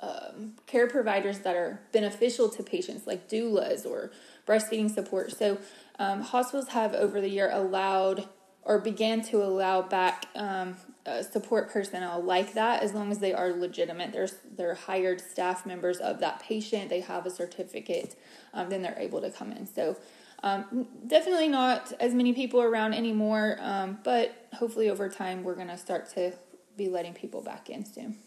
um, 0.00 0.54
care 0.66 0.86
providers 0.86 1.40
that 1.40 1.56
are 1.56 1.80
beneficial 1.92 2.48
to 2.50 2.62
patients, 2.62 3.06
like 3.06 3.28
doulas 3.28 3.84
or 3.84 4.10
breastfeeding 4.46 4.92
support. 4.92 5.32
So, 5.32 5.58
um, 5.98 6.22
hospitals 6.22 6.68
have 6.68 6.94
over 6.94 7.20
the 7.20 7.28
year 7.28 7.50
allowed 7.52 8.28
or 8.62 8.78
began 8.78 9.22
to 9.22 9.42
allow 9.42 9.82
back 9.82 10.26
um, 10.36 10.76
uh, 11.08 11.22
support 11.22 11.70
personnel 11.70 12.22
like 12.22 12.54
that 12.54 12.82
as 12.82 12.92
long 12.92 13.10
as 13.10 13.18
they 13.18 13.32
are 13.32 13.50
legitimate. 13.52 14.12
They're, 14.12 14.28
they're 14.56 14.74
hired 14.74 15.20
staff 15.20 15.64
members 15.64 15.98
of 15.98 16.20
that 16.20 16.40
patient, 16.40 16.90
they 16.90 17.00
have 17.00 17.26
a 17.26 17.30
certificate, 17.30 18.14
um, 18.52 18.68
then 18.68 18.82
they're 18.82 18.98
able 18.98 19.20
to 19.22 19.30
come 19.30 19.52
in. 19.52 19.66
So, 19.66 19.96
um, 20.42 20.86
definitely 21.06 21.48
not 21.48 21.92
as 21.98 22.14
many 22.14 22.32
people 22.32 22.62
around 22.62 22.94
anymore, 22.94 23.58
um, 23.60 23.98
but 24.04 24.48
hopefully 24.54 24.88
over 24.88 25.08
time 25.08 25.42
we're 25.42 25.56
going 25.56 25.68
to 25.68 25.78
start 25.78 26.08
to 26.14 26.32
be 26.76 26.88
letting 26.88 27.12
people 27.12 27.42
back 27.42 27.70
in 27.70 27.84
soon. 27.84 28.18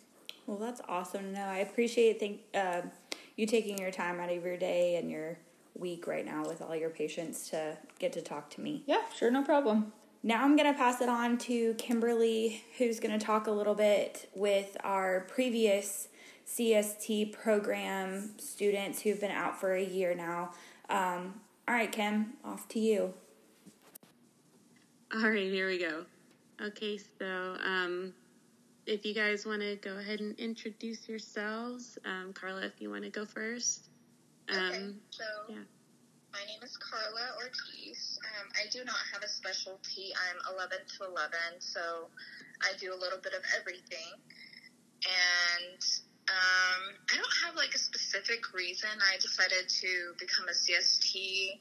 Well, 0.45 0.57
that's 0.57 0.81
awesome 0.89 1.21
to 1.21 1.31
know. 1.31 1.45
I 1.45 1.59
appreciate 1.59 2.19
think, 2.19 2.41
uh, 2.53 2.81
you 3.37 3.45
taking 3.45 3.77
your 3.77 3.91
time 3.91 4.19
out 4.19 4.29
of 4.29 4.43
your 4.43 4.57
day 4.57 4.97
and 4.97 5.09
your 5.09 5.37
week 5.73 6.05
right 6.05 6.25
now 6.25 6.43
with 6.45 6.61
all 6.61 6.75
your 6.75 6.89
patients 6.89 7.49
to 7.51 7.77
get 7.97 8.11
to 8.13 8.21
talk 8.21 8.49
to 8.51 8.61
me. 8.61 8.83
Yeah, 8.85 9.01
sure, 9.15 9.31
no 9.31 9.43
problem. 9.43 9.93
Now 10.23 10.43
I'm 10.43 10.55
going 10.55 10.71
to 10.71 10.77
pass 10.77 11.01
it 11.01 11.09
on 11.09 11.37
to 11.39 11.73
Kimberly, 11.75 12.63
who's 12.77 12.99
going 12.99 13.17
to 13.17 13.23
talk 13.23 13.47
a 13.47 13.51
little 13.51 13.73
bit 13.73 14.29
with 14.35 14.77
our 14.83 15.21
previous 15.21 16.09
CST 16.47 17.31
program 17.31 18.31
students 18.37 19.01
who've 19.01 19.19
been 19.19 19.31
out 19.31 19.59
for 19.59 19.73
a 19.73 19.83
year 19.83 20.13
now. 20.13 20.51
Um, 20.89 21.41
all 21.67 21.73
right, 21.73 21.91
Kim, 21.91 22.33
off 22.45 22.67
to 22.69 22.79
you. 22.79 23.13
All 25.13 25.29
right, 25.29 25.51
here 25.51 25.67
we 25.67 25.79
go. 25.79 26.05
Okay, 26.61 26.99
so 27.17 27.55
um, 27.65 28.13
if 28.85 29.03
you 29.05 29.15
guys 29.15 29.45
want 29.45 29.61
to 29.61 29.75
go 29.77 29.97
ahead 29.97 30.19
and 30.19 30.37
introduce 30.37 31.09
yourselves, 31.09 31.97
um, 32.05 32.31
Karla, 32.33 32.61
if 32.61 32.79
you 32.79 32.91
want 32.91 33.03
to 33.05 33.09
go 33.09 33.25
first. 33.25 33.89
Um, 34.49 34.57
okay, 34.57 34.93
so 35.09 35.23
yeah. 35.49 35.55
My 36.31 36.43
name 36.47 36.63
is 36.63 36.77
Karla 36.77 37.35
Ortiz. 37.43 38.17
Um, 38.23 38.47
I 38.55 38.69
do 38.71 38.83
not 38.85 38.99
have 39.11 39.23
a 39.23 39.27
specialty. 39.27 40.15
I'm 40.15 40.55
11 40.55 40.77
to 40.97 41.05
11, 41.05 41.59
so 41.59 42.07
I 42.63 42.71
do 42.79 42.93
a 42.93 42.99
little 42.99 43.19
bit 43.19 43.33
of 43.33 43.43
everything. 43.59 44.15
And 45.03 45.81
Um, 46.31 46.95
I 47.11 47.15
don't 47.17 47.37
have 47.43 47.55
like 47.55 47.75
a 47.75 47.77
specific 47.77 48.53
reason. 48.53 48.89
I 49.11 49.17
decided 49.19 49.67
to 49.67 50.13
become 50.17 50.47
a 50.47 50.55
CST. 50.55 51.59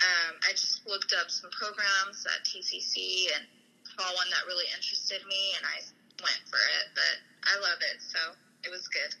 Um, 0.00 0.34
I 0.48 0.52
just 0.52 0.86
looked 0.86 1.12
up 1.12 1.30
some 1.30 1.50
programs 1.50 2.24
at 2.24 2.40
TCC 2.46 3.28
and 3.36 3.44
saw 3.84 4.08
one 4.14 4.30
that 4.30 4.46
really 4.46 4.64
interested 4.72 5.20
me, 5.28 5.52
and 5.58 5.66
I 5.66 5.76
went 6.24 6.40
for 6.48 6.56
it. 6.56 6.86
But 6.94 7.14
I 7.52 7.60
love 7.60 7.78
it, 7.92 8.00
so 8.00 8.18
it 8.64 8.70
was 8.70 8.88
good. 8.88 9.12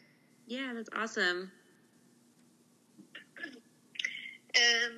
Yeah, 0.46 0.72
that's 0.72 0.88
awesome. 0.96 1.52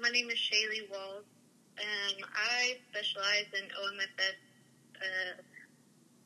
My 0.01 0.09
name 0.09 0.31
is 0.33 0.41
Shalee 0.41 0.89
Walls. 0.89 1.29
Um, 1.77 2.17
I 2.33 2.81
specialize 2.89 3.45
in 3.53 3.69
OMFS. 3.69 4.41
Uh, 4.97 5.37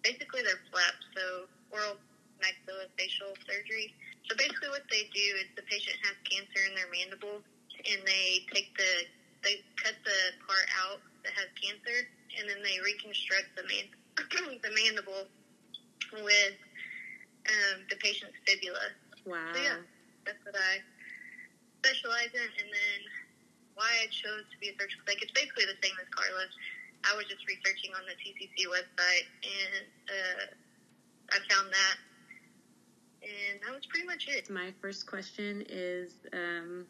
basically, 0.07 0.47
they're 0.47 0.63
flaps, 0.71 1.03
so 1.19 1.51
oral 1.75 1.99
maxillofacial 2.39 3.35
surgery. 3.43 3.91
So 4.31 4.39
basically, 4.39 4.71
what 4.71 4.87
they 4.87 5.11
do 5.11 5.27
is 5.43 5.51
the 5.59 5.67
patient 5.67 5.99
has 6.07 6.15
cancer 6.31 6.63
in 6.63 6.79
their 6.79 6.87
mandible, 6.95 7.43
and 7.75 8.01
they 8.07 8.47
take 8.55 8.71
the 8.79 9.11
they 9.43 9.67
cut 9.83 9.99
the 10.07 10.21
part 10.47 10.71
out 10.87 11.03
that 11.27 11.35
has 11.35 11.51
cancer, 11.59 12.07
and 12.39 12.47
then 12.47 12.63
they 12.63 12.79
reconstruct 12.87 13.51
the 13.59 13.67
man 13.67 13.87
the 14.63 14.73
mandible 14.79 15.27
with 16.23 16.57
um, 17.51 17.83
the 17.91 17.99
patient's 17.99 18.39
fibula. 18.47 18.95
Wow. 19.27 19.43
So 19.51 19.59
yeah, 19.59 19.83
that's 20.23 20.39
what 20.47 20.55
I 20.55 20.79
specialize 21.83 22.33
in, 22.33 22.49
and 22.49 22.71
then 22.71 23.01
why 23.75 23.89
I 24.03 24.07
chose 24.11 24.47
to 24.51 24.57
be 24.61 24.69
a 24.69 24.75
surgical 24.79 25.05
tech. 25.07 25.23
It's 25.23 25.33
basically 25.33 25.65
the 25.67 25.79
same 25.83 25.95
as 26.01 26.09
Karla. 26.11 26.47
I 27.05 27.17
was 27.17 27.27
just 27.27 27.47
researching 27.47 27.93
on 27.95 28.03
the 28.09 28.17
TCC 28.17 28.67
website, 28.71 29.27
and 29.45 29.85
uh, 30.09 31.37
I 31.37 31.39
found 31.53 31.73
that, 31.73 31.97
and 33.23 33.61
that 33.61 33.75
was 33.75 33.85
pretty 33.87 34.07
much 34.07 34.27
it. 34.29 34.49
My 34.49 34.73
first 34.81 35.07
question 35.07 35.65
is 35.69 36.13
um, 36.33 36.87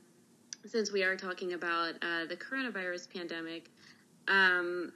since 0.65 0.93
we 0.93 1.03
are 1.03 1.17
talking 1.17 1.55
about 1.55 1.95
uh, 2.03 2.27
the 2.29 2.37
coronavirus 2.37 3.13
pandemic, 3.13 3.71
um, 4.29 4.93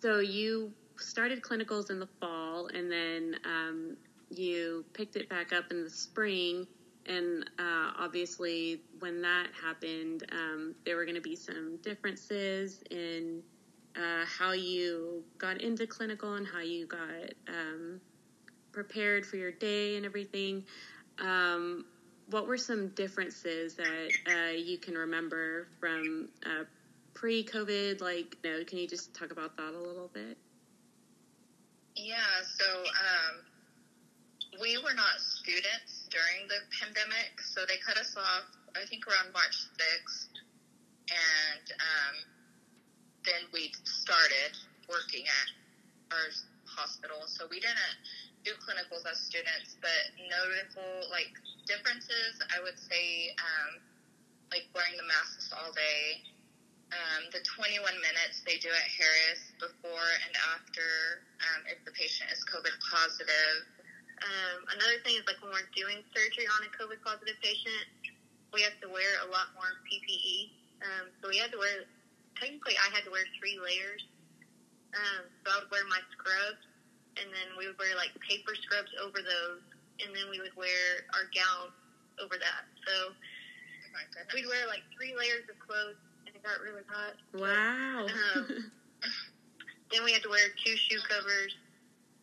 so 0.00 0.18
you 0.18 0.72
started 0.96 1.42
clinicals 1.42 1.90
in 1.90 1.98
the 1.98 2.08
fall 2.20 2.68
and 2.68 2.90
then 2.90 3.36
um, 3.44 3.96
you 4.30 4.84
picked 4.92 5.16
it 5.16 5.28
back 5.28 5.52
up 5.52 5.70
in 5.70 5.84
the 5.84 5.90
spring. 5.90 6.66
And 7.06 7.44
uh, 7.58 7.92
obviously, 7.98 8.80
when 9.00 9.22
that 9.22 9.48
happened, 9.60 10.24
um, 10.32 10.74
there 10.84 10.96
were 10.96 11.04
going 11.04 11.16
to 11.16 11.20
be 11.20 11.36
some 11.36 11.78
differences 11.82 12.82
in 12.90 13.42
uh, 13.96 14.24
how 14.26 14.52
you 14.52 15.24
got 15.38 15.60
into 15.60 15.86
clinical 15.86 16.34
and 16.34 16.46
how 16.46 16.60
you 16.60 16.86
got 16.86 17.34
um, 17.48 18.00
prepared 18.70 19.26
for 19.26 19.36
your 19.36 19.52
day 19.52 19.96
and 19.96 20.06
everything. 20.06 20.64
Um, 21.18 21.84
what 22.30 22.46
were 22.46 22.56
some 22.56 22.88
differences 22.90 23.74
that 23.74 24.10
uh, 24.26 24.52
you 24.52 24.78
can 24.78 24.94
remember 24.94 25.68
from 25.80 26.28
uh, 26.46 26.64
pre-COVID? 27.14 28.00
Like, 28.00 28.36
you 28.42 28.50
know, 28.50 28.64
can 28.64 28.78
you 28.78 28.88
just 28.88 29.14
talk 29.14 29.32
about 29.32 29.56
that 29.56 29.74
a 29.74 29.78
little 29.78 30.10
bit? 30.12 30.38
Yeah, 31.94 32.16
so 32.58 32.64
um, 32.64 34.60
we 34.60 34.78
were 34.78 34.94
not 34.94 35.20
students 35.20 35.91
during 36.12 36.44
the 36.46 36.60
pandemic, 36.76 37.40
so 37.40 37.64
they 37.64 37.80
cut 37.80 37.96
us 37.96 38.12
off, 38.14 38.46
I 38.76 38.84
think, 38.84 39.08
around 39.08 39.32
March 39.32 39.66
6th. 39.80 40.28
And 41.08 41.66
um, 41.80 42.16
then 43.24 43.42
we 43.52 43.72
started 43.82 44.52
working 44.86 45.24
at 45.24 45.48
our 46.12 46.28
hospital. 46.68 47.24
So 47.26 47.48
we 47.48 47.58
didn't 47.58 47.96
do 48.44 48.52
clinicals 48.60 49.08
as 49.08 49.18
students, 49.24 49.80
but 49.80 50.12
notable, 50.28 51.08
like, 51.08 51.32
differences, 51.64 52.38
I 52.52 52.60
would 52.60 52.76
say, 52.76 53.32
um, 53.40 53.80
like 54.52 54.68
wearing 54.76 55.00
the 55.00 55.08
masks 55.08 55.48
all 55.56 55.72
day, 55.72 56.20
um, 56.92 57.32
the 57.32 57.40
21 57.56 57.80
minutes 58.04 58.44
they 58.44 58.60
do 58.60 58.68
at 58.68 58.84
Harris 58.84 59.42
before 59.56 60.08
and 60.28 60.32
after 60.52 61.24
um, 61.40 61.64
if 61.72 61.80
the 61.88 61.92
patient 61.96 62.28
is 62.28 62.44
COVID 62.44 62.76
positive. 62.84 63.64
Um, 64.22 64.58
another 64.70 65.02
thing 65.02 65.18
is 65.18 65.26
like 65.26 65.42
when 65.42 65.50
we're 65.50 65.70
doing 65.74 66.02
surgery 66.14 66.46
on 66.46 66.62
a 66.62 66.70
COVID 66.78 67.02
positive 67.02 67.34
patient, 67.42 67.86
we 68.54 68.62
have 68.62 68.76
to 68.84 68.88
wear 68.88 69.18
a 69.26 69.28
lot 69.28 69.50
more 69.58 69.68
PPE. 69.88 70.54
Um, 70.82 71.04
so 71.18 71.30
we 71.30 71.38
had 71.38 71.50
to 71.50 71.58
wear, 71.58 71.86
technically, 72.38 72.78
I 72.78 72.90
had 72.94 73.02
to 73.06 73.10
wear 73.10 73.26
three 73.38 73.58
layers. 73.58 74.02
Um, 74.92 75.26
so 75.42 75.46
I 75.50 75.54
would 75.64 75.72
wear 75.72 75.88
my 75.88 76.02
scrubs, 76.12 76.62
and 77.16 77.26
then 77.32 77.56
we 77.56 77.66
would 77.66 77.80
wear 77.80 77.96
like 77.96 78.12
paper 78.22 78.52
scrubs 78.54 78.92
over 79.00 79.24
those, 79.24 79.64
and 80.04 80.12
then 80.12 80.28
we 80.28 80.38
would 80.38 80.54
wear 80.54 81.08
our 81.16 81.26
gown 81.32 81.72
over 82.20 82.36
that. 82.36 82.64
So 82.84 83.16
Oh 83.92 84.34
we'd 84.34 84.46
wear 84.46 84.66
like 84.68 84.84
three 84.96 85.12
layers 85.16 85.44
of 85.48 85.56
clothes, 85.60 86.00
and 86.26 86.32
it 86.34 86.42
got 86.42 86.60
really 86.60 86.84
hot. 86.88 87.16
Wow. 87.36 88.08
Um, 88.08 88.72
then 89.92 90.04
we 90.04 90.12
had 90.12 90.22
to 90.22 90.30
wear 90.30 90.52
two 90.64 90.76
shoe 90.76 91.00
covers, 91.08 91.56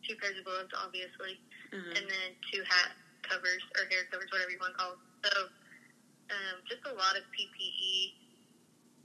two 0.08 0.16
pairs 0.18 0.38
of 0.38 0.46
gloves, 0.46 0.74
obviously, 0.74 1.38
uh-huh. 1.74 1.94
and 1.96 2.06
then 2.06 2.30
two 2.52 2.62
hat 2.68 2.92
covers 3.22 3.62
or 3.78 3.86
hair 3.90 4.06
covers, 4.12 4.28
whatever 4.32 4.52
you 4.52 4.58
want 4.60 4.74
to 4.74 4.80
call 4.80 4.92
them. 4.92 5.00
So 5.24 5.32
um, 6.30 6.56
just 6.68 6.86
a 6.86 6.94
lot 6.94 7.18
of 7.18 7.24
PPE. 7.34 8.14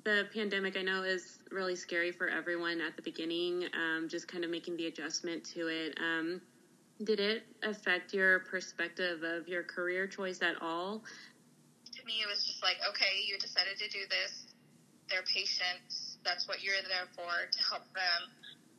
the 0.05 0.29
pandemic 0.33 0.77
I 0.77 0.83
know 0.83 1.03
is 1.03 1.39
really 1.51 1.77
scary 1.77 2.13
for 2.13 2.29
everyone 2.29 2.81
at 2.81 2.97
the 2.97 3.03
beginning, 3.03 3.65
um, 3.73 4.09
just 4.09 4.29
kind 4.29 4.45
of 4.45 4.51
making 4.51 4.77
the 4.77 4.87
adjustment 4.87 5.45
to 5.57 5.69
it. 5.69 5.99
Um, 5.99 6.41
did 7.03 7.19
it 7.19 7.43
affect 7.63 8.15
your 8.15 8.41
perspective 8.41 9.23
of 9.25 9.49
your 9.49 9.65
career 9.65 10.07
choice 10.07 10.43
at 10.43 10.61
all? 10.63 11.03
To 11.97 12.07
me, 12.07 12.23
it 12.23 12.29
was 12.29 12.45
just 12.47 12.63
like, 12.63 12.77
okay, 12.89 13.25
you 13.27 13.39
decided 13.39 13.79
to 13.79 13.89
do 13.89 14.01
this. 14.11 14.53
They're 15.11 15.23
patients. 15.23 16.19
That's 16.25 16.47
what 16.47 16.63
you're 16.63 16.81
there 16.89 17.09
for, 17.17 17.51
to 17.51 17.61
help 17.69 17.85
them. 17.95 18.31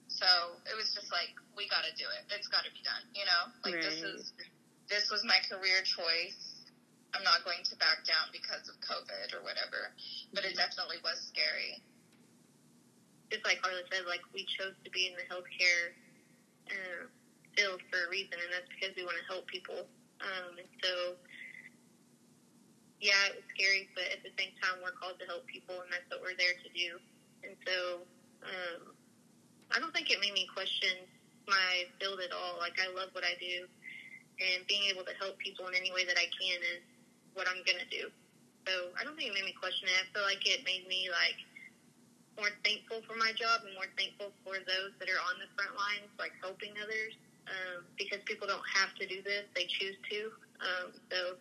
So 0.07 0.25
it 0.63 0.75
was 0.77 0.93
just 0.93 1.11
like, 1.25 1.35
we 1.57 1.65
got 1.71 1.81
to 1.87 1.93
do 1.97 2.05
it. 2.05 2.29
It's 2.29 2.47
got 2.51 2.61
to 2.67 2.71
be 2.71 2.85
done. 2.85 3.01
You 3.17 3.25
know, 3.25 3.41
like 3.65 3.81
this 3.81 4.03
is 4.05 4.33
this 4.85 5.09
was 5.09 5.25
my 5.25 5.41
career 5.49 5.81
choice. 5.81 6.69
I'm 7.15 7.23
not 7.23 7.47
going 7.47 7.63
to 7.63 7.75
back 7.79 8.03
down 8.03 8.29
because 8.35 8.67
of 8.67 8.75
COVID 8.83 9.33
or 9.33 9.41
whatever. 9.41 9.89
But 10.35 10.43
it 10.43 10.59
definitely 10.59 10.99
was 11.01 11.17
scary. 11.31 11.79
Just 13.31 13.47
like 13.47 13.63
Karla 13.63 13.81
said, 13.89 14.05
like 14.05 14.21
we 14.35 14.45
chose 14.45 14.75
to 14.83 14.89
be 14.91 15.09
in 15.09 15.15
the 15.17 15.25
healthcare 15.25 15.95
uh, 16.69 17.09
field 17.55 17.81
for 17.89 18.05
a 18.05 18.07
reason, 18.11 18.37
and 18.37 18.51
that's 18.53 18.69
because 18.69 18.93
we 18.93 19.07
want 19.07 19.17
to 19.17 19.25
help 19.25 19.47
people. 19.47 19.87
Um, 20.21 20.59
and 20.59 20.69
so, 20.83 21.17
yeah, 23.01 23.31
it 23.31 23.41
was 23.41 23.47
scary, 23.55 23.89
but 23.97 24.11
at 24.11 24.21
the 24.21 24.35
same 24.37 24.53
time, 24.61 24.83
we're 24.83 24.93
called 24.93 25.17
to 25.23 25.25
help 25.25 25.47
people, 25.47 25.81
and 25.81 25.89
that's 25.89 26.05
what 26.11 26.21
we're 26.21 26.37
there 26.37 26.53
to 26.53 26.69
do. 26.75 26.99
And 27.47 27.55
so, 27.65 28.05
um, 28.45 28.93
I 29.73 29.81
don't 29.81 29.95
think 29.95 30.13
it 30.13 30.21
made 30.21 30.35
me 30.35 30.45
question 30.53 30.93
my 31.47 31.85
field 31.99 32.19
at 32.21 32.31
all. 32.31 32.57
Like 32.59 32.77
I 32.81 32.89
love 32.93 33.09
what 33.13 33.23
I 33.23 33.37
do, 33.39 33.65
and 34.41 34.65
being 34.67 34.89
able 34.89 35.05
to 35.05 35.15
help 35.17 35.37
people 35.39 35.67
in 35.71 35.75
any 35.75 35.91
way 35.91 36.05
that 36.05 36.17
I 36.17 36.27
can 36.33 36.59
is 36.61 36.83
what 37.33 37.47
I'm 37.47 37.61
gonna 37.65 37.87
do. 37.89 38.09
So 38.65 38.89
I 38.97 39.05
don't 39.05 39.13
think 39.15 39.29
it 39.29 39.35
made 39.37 39.45
me 39.45 39.53
question 39.53 39.87
it. 39.87 39.95
I 39.95 40.05
feel 40.13 40.25
like 40.25 40.41
it 40.45 40.65
made 40.65 40.89
me 40.89 41.09
like 41.13 41.37
more 42.35 42.51
thankful 42.65 42.99
for 43.07 43.15
my 43.15 43.31
job 43.31 43.63
and 43.63 43.71
more 43.77 43.87
thankful 43.95 44.33
for 44.43 44.59
those 44.59 44.91
that 44.99 45.07
are 45.07 45.21
on 45.23 45.39
the 45.39 45.47
front 45.55 45.71
lines, 45.77 46.11
like 46.19 46.33
helping 46.41 46.75
others. 46.81 47.15
Um, 47.45 47.85
because 47.93 48.25
people 48.25 48.49
don't 48.49 48.65
have 48.73 48.89
to 48.97 49.05
do 49.05 49.21
this; 49.21 49.45
they 49.53 49.69
choose 49.69 49.95
to. 50.09 50.33
Um, 50.65 50.89
so, 51.11 51.37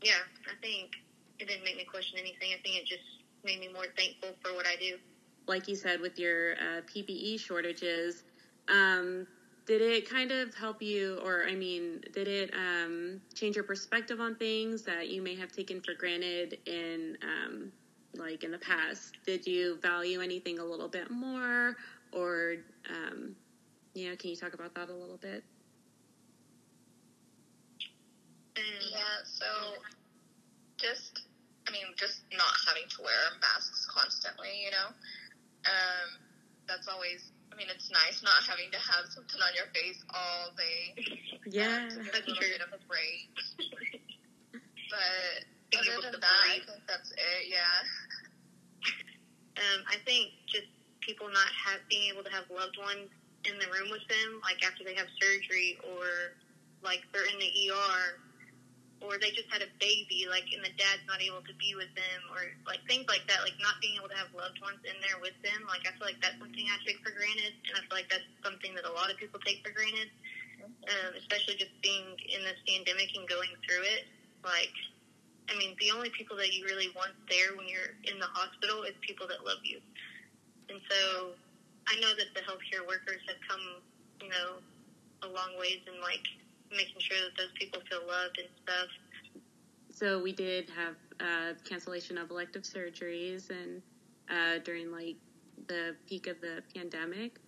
yeah, 0.00 0.24
I 0.48 0.56
think 0.64 0.96
it 1.38 1.48
didn't 1.48 1.64
make 1.64 1.76
me 1.76 1.84
question 1.84 2.18
anything. 2.18 2.56
I 2.56 2.60
think 2.64 2.80
it 2.80 2.86
just 2.86 3.04
made 3.44 3.60
me 3.60 3.68
more 3.72 3.86
thankful 3.96 4.30
for 4.42 4.54
what 4.54 4.66
I 4.66 4.76
do. 4.80 4.96
Like 5.46 5.68
you 5.68 5.76
said, 5.76 6.00
with 6.00 6.18
your 6.18 6.54
uh, 6.54 6.80
PPE 6.88 7.38
shortages, 7.38 8.24
um, 8.68 9.26
did 9.66 9.82
it 9.82 10.08
kind 10.08 10.30
of 10.30 10.54
help 10.54 10.80
you, 10.80 11.20
or 11.24 11.44
I 11.48 11.54
mean, 11.54 12.02
did 12.12 12.28
it 12.28 12.52
um, 12.54 13.20
change 13.34 13.56
your 13.56 13.64
perspective 13.64 14.20
on 14.20 14.36
things 14.36 14.82
that 14.82 15.08
you 15.08 15.22
may 15.22 15.34
have 15.34 15.50
taken 15.50 15.80
for 15.80 15.94
granted 15.94 16.58
in, 16.66 17.18
um, 17.22 17.72
like 18.14 18.44
in 18.44 18.52
the 18.52 18.58
past? 18.58 19.16
Did 19.26 19.46
you 19.46 19.78
value 19.82 20.20
anything 20.20 20.60
a 20.60 20.64
little 20.64 20.88
bit 20.88 21.10
more, 21.10 21.76
or 22.12 22.56
um, 22.88 23.34
you 23.94 24.10
know, 24.10 24.16
can 24.16 24.30
you 24.30 24.36
talk 24.36 24.54
about 24.54 24.74
that 24.74 24.88
a 24.88 24.94
little 24.94 25.16
bit? 25.16 25.42
Yeah, 28.56 29.20
so 29.24 29.46
just, 30.78 31.22
I 31.68 31.72
mean, 31.72 31.84
just 31.96 32.22
not 32.32 32.52
having 32.66 32.88
to 32.88 33.02
wear 33.02 33.12
masks 33.40 33.86
constantly, 33.90 34.48
you 34.64 34.70
know? 34.70 34.88
Um, 35.66 36.20
that's 36.68 36.88
always, 36.88 37.32
I 37.56 37.58
mean, 37.58 37.72
it's 37.72 37.88
nice 37.88 38.20
not 38.20 38.44
having 38.44 38.68
to 38.68 38.76
have 38.76 39.08
something 39.08 39.40
on 39.40 39.48
your 39.56 39.64
face 39.72 40.04
all 40.12 40.52
day. 40.60 40.92
Yeah. 41.48 41.88
Um, 41.88 42.02
to 42.02 42.04
get 42.04 42.26
a 42.26 42.28
little 42.28 42.42
bit 42.42 42.60
of 42.60 42.74
a 42.74 42.80
break. 42.84 43.32
But 44.92 45.46
Being 45.72 45.82
other 45.82 45.92
able 45.92 46.02
than 46.02 46.12
to 46.14 46.20
that, 46.20 46.40
I 46.44 46.58
breathe. 46.58 46.68
think 46.68 46.82
that's 46.86 47.10
it, 47.10 47.42
yeah. 47.48 47.80
um, 49.56 49.80
I 49.88 49.96
think 50.04 50.30
just 50.46 50.68
people 51.00 51.26
not 51.32 51.48
have 51.54 51.80
being 51.88 52.12
able 52.12 52.22
to 52.22 52.30
have 52.30 52.44
loved 52.50 52.78
ones 52.78 53.08
in 53.46 53.58
the 53.58 53.66
room 53.72 53.90
with 53.90 54.02
them, 54.06 54.38
like 54.46 54.62
after 54.62 54.84
they 54.84 54.94
have 54.94 55.06
surgery 55.18 55.78
or 55.86 56.34
like 56.82 57.02
they're 57.14 57.26
in 57.26 57.38
the 57.38 57.50
ER 57.70 58.18
or 59.06 59.18
they 59.18 59.30
just 59.32 59.48
had 59.48 59.62
a 59.62 59.70
baby, 59.78 60.26
like, 60.28 60.46
and 60.50 60.60
the 60.60 60.74
dad's 60.74 61.02
not 61.06 61.22
able 61.22 61.42
to 61.46 61.54
be 61.56 61.74
with 61.78 61.90
them, 61.94 62.20
or 62.34 62.50
like 62.66 62.82
things 62.90 63.06
like 63.06 63.24
that, 63.30 63.40
like 63.46 63.56
not 63.62 63.78
being 63.78 63.96
able 63.96 64.10
to 64.10 64.18
have 64.18 64.30
loved 64.34 64.58
ones 64.60 64.82
in 64.82 64.96
there 65.02 65.18
with 65.22 65.36
them. 65.46 65.64
Like, 65.70 65.86
I 65.86 65.94
feel 65.94 66.06
like 66.06 66.20
that's 66.20 66.38
something 66.38 66.66
I 66.66 66.76
take 66.82 66.98
for 67.00 67.14
granted, 67.14 67.54
and 67.70 67.74
I 67.78 67.80
feel 67.86 67.96
like 67.96 68.10
that's 68.10 68.26
something 68.42 68.74
that 68.74 68.84
a 68.84 68.94
lot 68.94 69.08
of 69.08 69.16
people 69.16 69.38
take 69.42 69.62
for 69.62 69.70
granted, 69.72 70.10
um, 70.62 71.14
especially 71.18 71.56
just 71.56 71.74
being 71.80 72.04
in 72.30 72.42
this 72.42 72.58
pandemic 72.66 73.14
and 73.14 73.24
going 73.30 73.50
through 73.64 73.86
it. 73.86 74.10
Like, 74.42 74.74
I 75.48 75.54
mean, 75.58 75.78
the 75.78 75.94
only 75.94 76.10
people 76.10 76.36
that 76.42 76.54
you 76.54 76.66
really 76.66 76.90
want 76.94 77.14
there 77.30 77.54
when 77.54 77.70
you're 77.70 77.94
in 78.06 78.18
the 78.18 78.30
hospital 78.34 78.82
is 78.82 78.94
people 79.02 79.26
that 79.30 79.46
love 79.46 79.62
you. 79.62 79.78
And 80.68 80.82
so 80.90 81.34
I 81.86 81.94
know 82.02 82.10
that 82.18 82.34
the 82.34 82.42
healthcare 82.42 82.82
workers 82.82 83.22
have 83.30 83.38
come, 83.46 83.62
you 84.18 84.28
know, 84.28 84.58
a 85.22 85.28
long 85.30 85.54
ways 85.58 85.80
in 85.86 86.02
like 86.02 86.26
making 86.70 87.00
sure 87.00 87.18
that 87.18 87.36
those 87.36 87.52
people 87.58 87.80
feel 87.88 88.06
loved 88.06 88.38
and 88.38 88.48
stuff. 88.62 88.88
So 89.90 90.22
we 90.22 90.32
did 90.32 90.68
have 90.70 90.94
uh, 91.20 91.54
cancellation 91.64 92.18
of 92.18 92.30
elective 92.30 92.62
surgeries 92.62 93.50
and 93.50 93.82
uh, 94.30 94.58
during 94.62 94.92
like 94.92 95.16
the 95.68 95.96
peak 96.08 96.26
of 96.26 96.40
the 96.40 96.62
pandemic. 96.74 97.38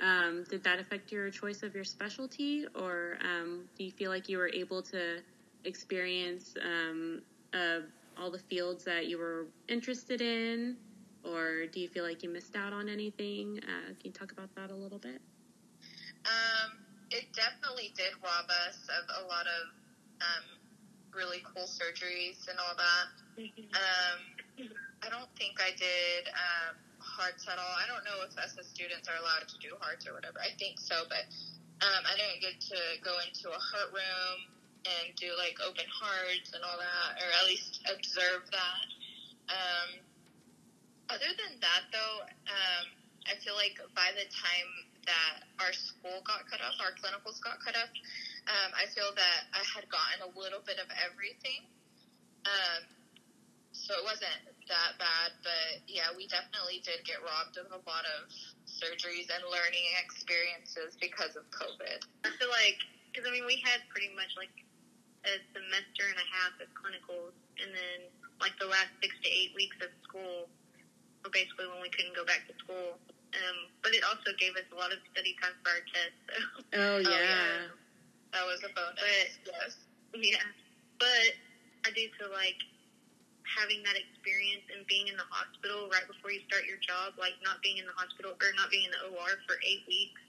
Um, 0.00 0.44
did 0.48 0.62
that 0.64 0.78
affect 0.78 1.10
your 1.10 1.28
choice 1.30 1.62
of 1.62 1.74
your 1.74 1.84
specialty, 1.84 2.66
or 2.76 3.18
um, 3.20 3.64
do 3.76 3.84
you 3.84 3.90
feel 3.90 4.10
like 4.10 4.28
you 4.28 4.38
were 4.38 4.50
able 4.54 4.80
to 4.82 5.18
experience 5.64 6.54
um, 6.64 7.22
uh, 7.52 7.80
all 8.16 8.30
the 8.30 8.38
fields 8.38 8.84
that 8.84 9.06
you 9.06 9.18
were 9.18 9.46
interested 9.68 10.20
in, 10.20 10.76
or 11.24 11.66
do 11.66 11.80
you 11.80 11.88
feel 11.88 12.04
like 12.04 12.22
you 12.22 12.28
missed 12.28 12.54
out 12.54 12.72
on 12.72 12.88
anything? 12.88 13.58
Uh, 13.64 13.88
can 13.88 13.96
you 14.04 14.12
talk 14.12 14.30
about 14.30 14.54
that 14.54 14.70
a 14.70 14.74
little 14.74 14.98
bit? 14.98 15.20
Um, 16.26 16.78
it 17.10 17.32
definitely 17.32 17.92
did 17.96 18.12
rob 18.20 18.48
us 18.68 18.78
of 18.92 19.04
a 19.24 19.28
lot 19.28 19.46
of 19.48 19.62
um, 20.20 20.44
really 21.14 21.40
cool 21.54 21.64
surgeries 21.64 22.44
and 22.48 22.58
all 22.60 22.76
that. 22.76 23.06
Um, 23.38 24.18
I 25.02 25.08
don't 25.08 25.30
think 25.38 25.56
I 25.62 25.72
did 25.78 26.26
um, 26.34 26.74
hearts 26.98 27.46
at 27.46 27.56
all. 27.56 27.74
I 27.78 27.86
don't 27.86 28.02
know 28.04 28.26
if 28.26 28.34
us 28.36 28.58
as 28.58 28.66
students 28.66 29.08
are 29.08 29.18
allowed 29.18 29.46
to 29.48 29.56
do 29.62 29.72
hearts 29.80 30.04
or 30.06 30.12
whatever. 30.12 30.42
I 30.42 30.52
think 30.58 30.76
so, 30.82 31.06
but 31.08 31.24
um, 31.80 32.02
I 32.04 32.14
didn't 32.18 32.42
get 32.42 32.58
to 32.74 32.80
go 33.00 33.14
into 33.22 33.48
a 33.54 33.60
heart 33.60 33.94
room 33.94 34.38
and 34.84 35.14
do 35.16 35.30
like 35.38 35.56
open 35.62 35.86
hearts 35.88 36.52
and 36.52 36.62
all 36.66 36.76
that, 36.76 37.18
or 37.22 37.28
at 37.30 37.44
least 37.46 37.82
observe 37.88 38.44
that. 38.50 38.86
Um, 39.48 39.90
other 41.08 41.30
than 41.40 41.56
that, 41.64 41.88
though, 41.88 42.26
um, 42.52 42.84
I 43.30 43.38
feel 43.40 43.56
like 43.56 43.80
by 43.96 44.12
the 44.12 44.26
time 44.28 44.68
that 45.08 45.48
our 45.64 45.72
school 45.72 46.20
got 46.28 46.44
cut 46.52 46.60
off, 46.60 46.76
our 46.84 46.92
clinicals 47.00 47.40
got 47.40 47.56
cut 47.64 47.74
off, 47.74 47.88
um, 48.48 48.70
I 48.76 48.84
feel 48.92 49.08
that 49.16 49.40
I 49.56 49.64
had 49.64 49.88
gotten 49.88 50.28
a 50.28 50.30
little 50.36 50.60
bit 50.60 50.76
of 50.76 50.88
everything. 51.00 51.64
Um, 52.44 52.84
so 53.72 53.96
it 53.96 54.04
wasn't 54.04 54.36
that 54.68 55.00
bad, 55.00 55.32
but 55.40 55.80
yeah, 55.88 56.12
we 56.12 56.28
definitely 56.28 56.84
did 56.84 57.00
get 57.08 57.24
robbed 57.24 57.56
of 57.56 57.72
a 57.72 57.80
lot 57.88 58.04
of 58.20 58.28
surgeries 58.68 59.32
and 59.32 59.40
learning 59.48 59.86
experiences 59.96 60.96
because 61.00 61.36
of 61.40 61.48
COVID. 61.48 62.04
I 62.24 62.30
feel 62.36 62.52
like, 62.52 62.76
because 63.08 63.24
I 63.24 63.32
mean, 63.32 63.48
we 63.48 63.60
had 63.64 63.80
pretty 63.88 64.12
much 64.12 64.36
like 64.36 64.52
a 65.24 65.40
semester 65.56 66.04
and 66.08 66.20
a 66.20 66.28
half 66.28 66.54
of 66.60 66.68
clinicals, 66.76 67.36
and 67.60 67.72
then 67.72 67.98
like 68.44 68.54
the 68.60 68.68
last 68.68 68.92
six 69.00 69.16
to 69.24 69.28
eight 69.28 69.56
weeks 69.56 69.76
of 69.80 69.90
school 70.04 70.52
were 71.24 71.32
basically 71.32 71.66
when 71.68 71.80
we 71.80 71.90
couldn't 71.90 72.14
go 72.14 72.24
back 72.28 72.44
to 72.46 72.54
school. 72.60 73.00
Um, 73.36 73.68
but 73.84 73.92
it 73.92 74.02
also 74.08 74.32
gave 74.40 74.56
us 74.56 74.64
a 74.72 74.76
lot 74.76 74.92
of 74.92 74.98
study 75.12 75.36
time 75.40 75.52
for 75.60 75.70
our 75.76 75.84
tests. 75.92 76.20
So. 76.28 76.80
Oh 76.80 76.98
yeah. 77.04 77.08
Oh, 77.08 77.20
yeah. 77.20 77.68
That 78.32 78.44
was 78.48 78.60
a 78.64 78.70
bonus. 78.72 78.96
But- 79.00 79.52
yes. 79.52 79.72
Yeah, 80.16 80.40
but 80.96 81.36
I 81.84 81.92
do 81.92 82.08
feel 82.16 82.32
like 82.32 82.56
having 83.44 83.84
that 83.84 83.96
experience 83.96 84.64
and 84.72 84.84
being 84.88 85.08
in 85.08 85.16
the 85.16 85.28
hospital 85.28 85.88
right 85.92 86.04
before 86.08 86.32
you 86.32 86.40
start 86.48 86.64
your 86.64 86.80
job, 86.80 87.16
like 87.20 87.36
not 87.44 87.60
being 87.60 87.76
in 87.76 87.84
the 87.84 87.96
hospital 87.96 88.32
or 88.32 88.50
not 88.56 88.72
being 88.72 88.88
in 88.88 88.92
the 88.92 89.12
OR 89.12 89.36
for 89.44 89.60
eight 89.64 89.84
weeks, 89.88 90.20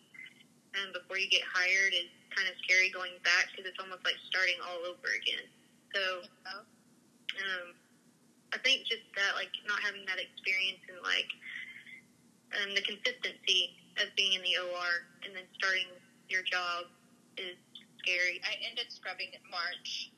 and 0.76 0.92
before 0.92 1.16
you 1.20 1.28
get 1.32 1.44
hired 1.48 1.96
is 1.96 2.12
kind 2.36 2.48
of 2.48 2.56
scary 2.64 2.92
going 2.92 3.16
back 3.24 3.52
because 3.52 3.68
it's 3.68 3.80
almost 3.80 4.04
like 4.04 4.20
starting 4.28 4.60
all 4.64 4.84
over 4.88 5.10
again. 5.16 5.48
So, 5.96 6.04
um, 7.40 7.74
I 8.54 8.58
think 8.62 8.86
just 8.86 9.06
that, 9.16 9.36
like 9.36 9.52
not 9.66 9.80
having 9.82 10.06
that 10.10 10.18
experience 10.22 10.82
and 10.90 11.02
like 11.06 11.30
um, 12.58 12.74
the 12.74 12.82
consistency 12.82 13.76
of 14.02 14.10
being 14.16 14.34
in 14.34 14.42
the 14.42 14.58
OR 14.58 14.92
and 15.26 15.36
then 15.36 15.46
starting 15.58 15.90
your 16.30 16.42
job 16.46 16.90
is 17.38 17.58
scary. 18.02 18.42
I 18.46 18.58
ended 18.66 18.90
scrubbing 18.90 19.30
in 19.34 19.44
March, 19.50 20.12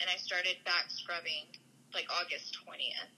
and 0.00 0.10
I 0.10 0.16
started 0.16 0.56
back 0.64 0.90
scrubbing 0.90 1.48
like 1.94 2.06
August 2.12 2.56
20th. 2.66 3.12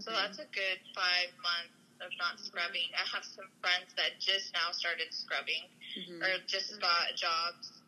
So 0.00 0.10
that's 0.10 0.40
a 0.40 0.48
good 0.56 0.80
five 0.96 1.28
months 1.44 1.76
of 2.00 2.10
not 2.18 2.40
scrubbing. 2.40 2.88
I 2.96 3.04
have 3.12 3.22
some 3.22 3.46
friends 3.60 3.92
that 4.00 4.16
just 4.18 4.50
now 4.56 4.72
started 4.72 5.12
scrubbing 5.12 5.68
Mhm. 5.94 6.22
or 6.22 6.38
just 6.48 6.80
got 6.80 7.14
jobs. 7.14 7.82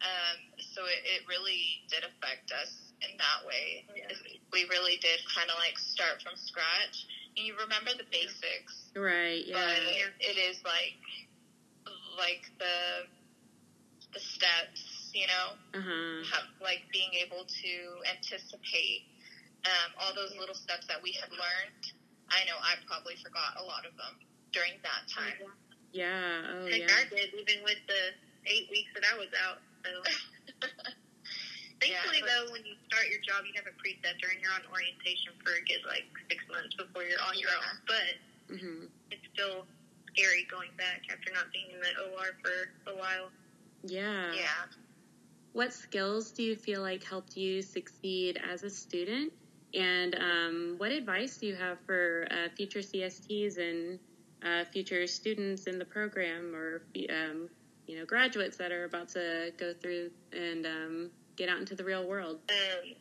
Um, 0.00 0.38
so 0.58 0.86
it, 0.86 1.04
it 1.04 1.28
really 1.28 1.84
did 1.92 2.02
affect 2.02 2.50
us 2.52 2.90
in 3.04 3.16
that 3.18 3.44
way. 3.46 3.84
Yeah. 3.94 4.08
We 4.52 4.64
really 4.72 4.96
did 4.96 5.20
kind 5.28 5.50
of 5.50 5.56
like 5.58 5.78
start 5.78 6.22
from 6.22 6.36
scratch. 6.36 7.04
And 7.40 7.46
you 7.48 7.56
remember 7.56 7.96
the 7.96 8.04
basics, 8.12 8.92
Right. 8.94 9.40
but 9.48 9.80
Yeah. 9.80 10.12
it 10.20 10.36
is 10.36 10.62
like 10.62 11.00
like 12.18 12.44
the 12.58 13.08
the 14.12 14.20
steps, 14.20 15.10
you 15.14 15.26
know 15.26 15.56
Uh 15.72 15.80
huh. 15.80 16.24
have, 16.36 16.44
like 16.60 16.84
being 16.92 17.14
able 17.14 17.46
to 17.48 17.72
anticipate 18.12 19.08
um, 19.64 19.88
all 19.96 20.12
those 20.12 20.36
little 20.36 20.54
steps 20.54 20.86
that 20.88 21.00
we 21.00 21.12
had 21.12 21.30
learned. 21.32 21.84
I 22.28 22.44
know 22.44 22.60
I 22.60 22.76
probably 22.86 23.16
forgot 23.24 23.56
a 23.56 23.64
lot 23.64 23.86
of 23.86 23.96
them 23.96 24.18
during 24.52 24.74
that 24.82 25.08
time. 25.08 25.40
Yeah. 25.92 26.44
Oh 26.44 26.66
Heck, 26.66 26.80
yeah. 26.80 26.92
I 26.92 27.04
did, 27.08 27.32
even 27.32 27.64
with 27.64 27.80
the 27.88 28.12
eight 28.52 28.68
weeks 28.70 28.92
that 28.92 29.04
I 29.10 29.16
was 29.16 29.32
out. 29.40 29.62
So, 29.86 30.68
thankfully, 31.80 32.20
but- 32.20 32.28
though, 32.28 32.52
when 32.52 32.64
you 32.64 32.74
start 32.86 33.08
your 33.08 33.20
job, 33.20 33.44
you 33.46 33.52
have 33.56 33.66
a 33.66 33.76
preceptor 33.80 34.28
and 34.30 34.40
you're 34.40 34.52
on 34.52 34.62
orientation 34.70 35.32
for 35.44 35.52
a 35.56 35.62
good 35.64 35.82
like 35.86 36.06
six 36.28 36.44
months 36.52 36.74
before 36.76 37.02
you're 37.04 37.20
on 37.22 37.38
your 37.38 37.50
Yeah. 37.50 37.56
own. 37.56 37.76
But 37.86 38.14
hmm 38.56 38.84
it's 39.10 39.26
still 39.34 39.66
scary 40.14 40.44
going 40.50 40.70
back 40.76 41.02
after 41.10 41.32
not 41.32 41.52
being 41.52 41.70
in 41.70 41.80
the 41.80 41.92
OR 42.12 42.36
for 42.42 42.90
a 42.92 42.94
while. 42.96 43.30
Yeah. 43.82 44.32
yeah. 44.34 44.66
What 45.52 45.72
skills 45.72 46.30
do 46.30 46.42
you 46.42 46.54
feel 46.54 46.80
like 46.82 47.02
helped 47.02 47.36
you 47.36 47.62
succeed 47.62 48.40
as 48.48 48.62
a 48.62 48.70
student? 48.70 49.32
And 49.74 50.14
um, 50.16 50.74
what 50.78 50.90
advice 50.92 51.38
do 51.38 51.46
you 51.46 51.56
have 51.56 51.78
for 51.86 52.26
uh, 52.30 52.48
future 52.56 52.80
CSTs 52.80 53.58
and 53.58 53.98
uh, 54.42 54.64
future 54.70 55.06
students 55.06 55.66
in 55.66 55.78
the 55.78 55.84
program, 55.84 56.54
or 56.54 56.82
um, 57.10 57.48
you 57.86 57.98
know, 57.98 58.04
graduates 58.04 58.56
that 58.56 58.72
are 58.72 58.84
about 58.84 59.08
to 59.10 59.52
go 59.58 59.72
through 59.74 60.10
and 60.32 60.66
um, 60.66 61.10
get 61.36 61.48
out 61.48 61.58
into 61.58 61.74
the 61.74 61.84
real 61.84 62.06
world? 62.06 62.38
Um, 62.48 62.94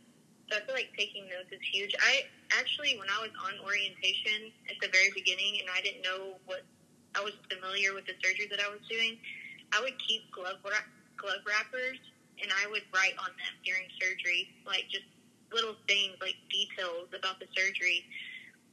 so 0.50 0.58
I 0.58 0.66
feel 0.66 0.74
like 0.74 0.90
taking 0.98 1.30
notes 1.30 1.54
is 1.54 1.62
huge. 1.72 1.94
I 2.02 2.26
actually, 2.58 2.98
when 2.98 3.10
I 3.10 3.22
was 3.22 3.34
on 3.46 3.54
orientation 3.62 4.50
at 4.70 4.78
the 4.82 4.90
very 4.90 5.14
beginning, 5.14 5.62
and 5.62 5.70
I 5.70 5.82
didn't 5.82 6.02
know 6.02 6.42
what 6.46 6.66
I 7.14 7.22
was 7.22 7.34
familiar 7.50 7.94
with 7.94 8.06
the 8.06 8.18
surgery 8.22 8.50
that 8.50 8.62
I 8.62 8.70
was 8.70 8.82
doing, 8.90 9.18
I 9.74 9.82
would 9.82 9.98
keep 10.02 10.26
glove 10.34 10.58
wra- 10.66 10.90
glove 11.18 11.46
wrappers, 11.46 12.02
and 12.42 12.50
I 12.50 12.66
would 12.70 12.86
write 12.90 13.14
on 13.22 13.30
them 13.38 13.54
during 13.62 13.86
surgery, 14.02 14.50
like 14.66 14.90
just 14.90 15.06
little 15.54 15.78
things, 15.86 16.18
like 16.22 16.38
details 16.50 17.10
about 17.14 17.38
the 17.38 17.50
surgery 17.54 18.06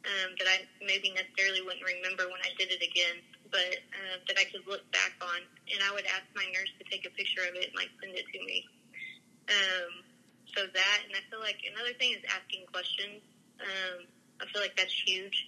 um, 0.06 0.38
that 0.38 0.46
I 0.46 0.64
maybe 0.80 1.10
necessarily 1.12 1.60
wouldn't 1.60 1.82
remember 1.82 2.30
when 2.30 2.40
I 2.46 2.54
did 2.56 2.70
it 2.70 2.80
again, 2.80 3.20
but 3.50 3.82
uh, 3.92 4.16
that 4.28 4.36
I 4.38 4.46
could 4.48 4.62
look 4.64 4.86
back 4.94 5.18
on. 5.20 5.40
And 5.72 5.82
I 5.82 5.90
would 5.90 6.06
ask 6.06 6.24
my 6.38 6.46
nurse 6.54 6.70
to 6.78 6.84
take 6.86 7.04
a 7.04 7.12
picture 7.18 7.42
of 7.42 7.58
it 7.58 7.74
and 7.74 7.76
like 7.76 7.90
send 7.98 8.14
it 8.14 8.24
to 8.24 8.38
me. 8.46 8.64
Um, 9.48 10.02
so 10.54 10.66
that, 10.66 10.98
and 11.04 11.14
I 11.14 11.22
feel 11.30 11.40
like 11.40 11.60
another 11.68 11.92
thing 11.98 12.12
is 12.12 12.22
asking 12.32 12.66
questions. 12.72 13.22
Um, 13.60 14.06
I 14.40 14.44
feel 14.52 14.62
like 14.62 14.76
that's 14.76 14.94
huge. 15.06 15.46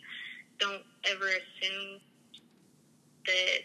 Don't 0.58 0.82
ever 1.06 1.26
assume 1.26 2.00
that 3.26 3.62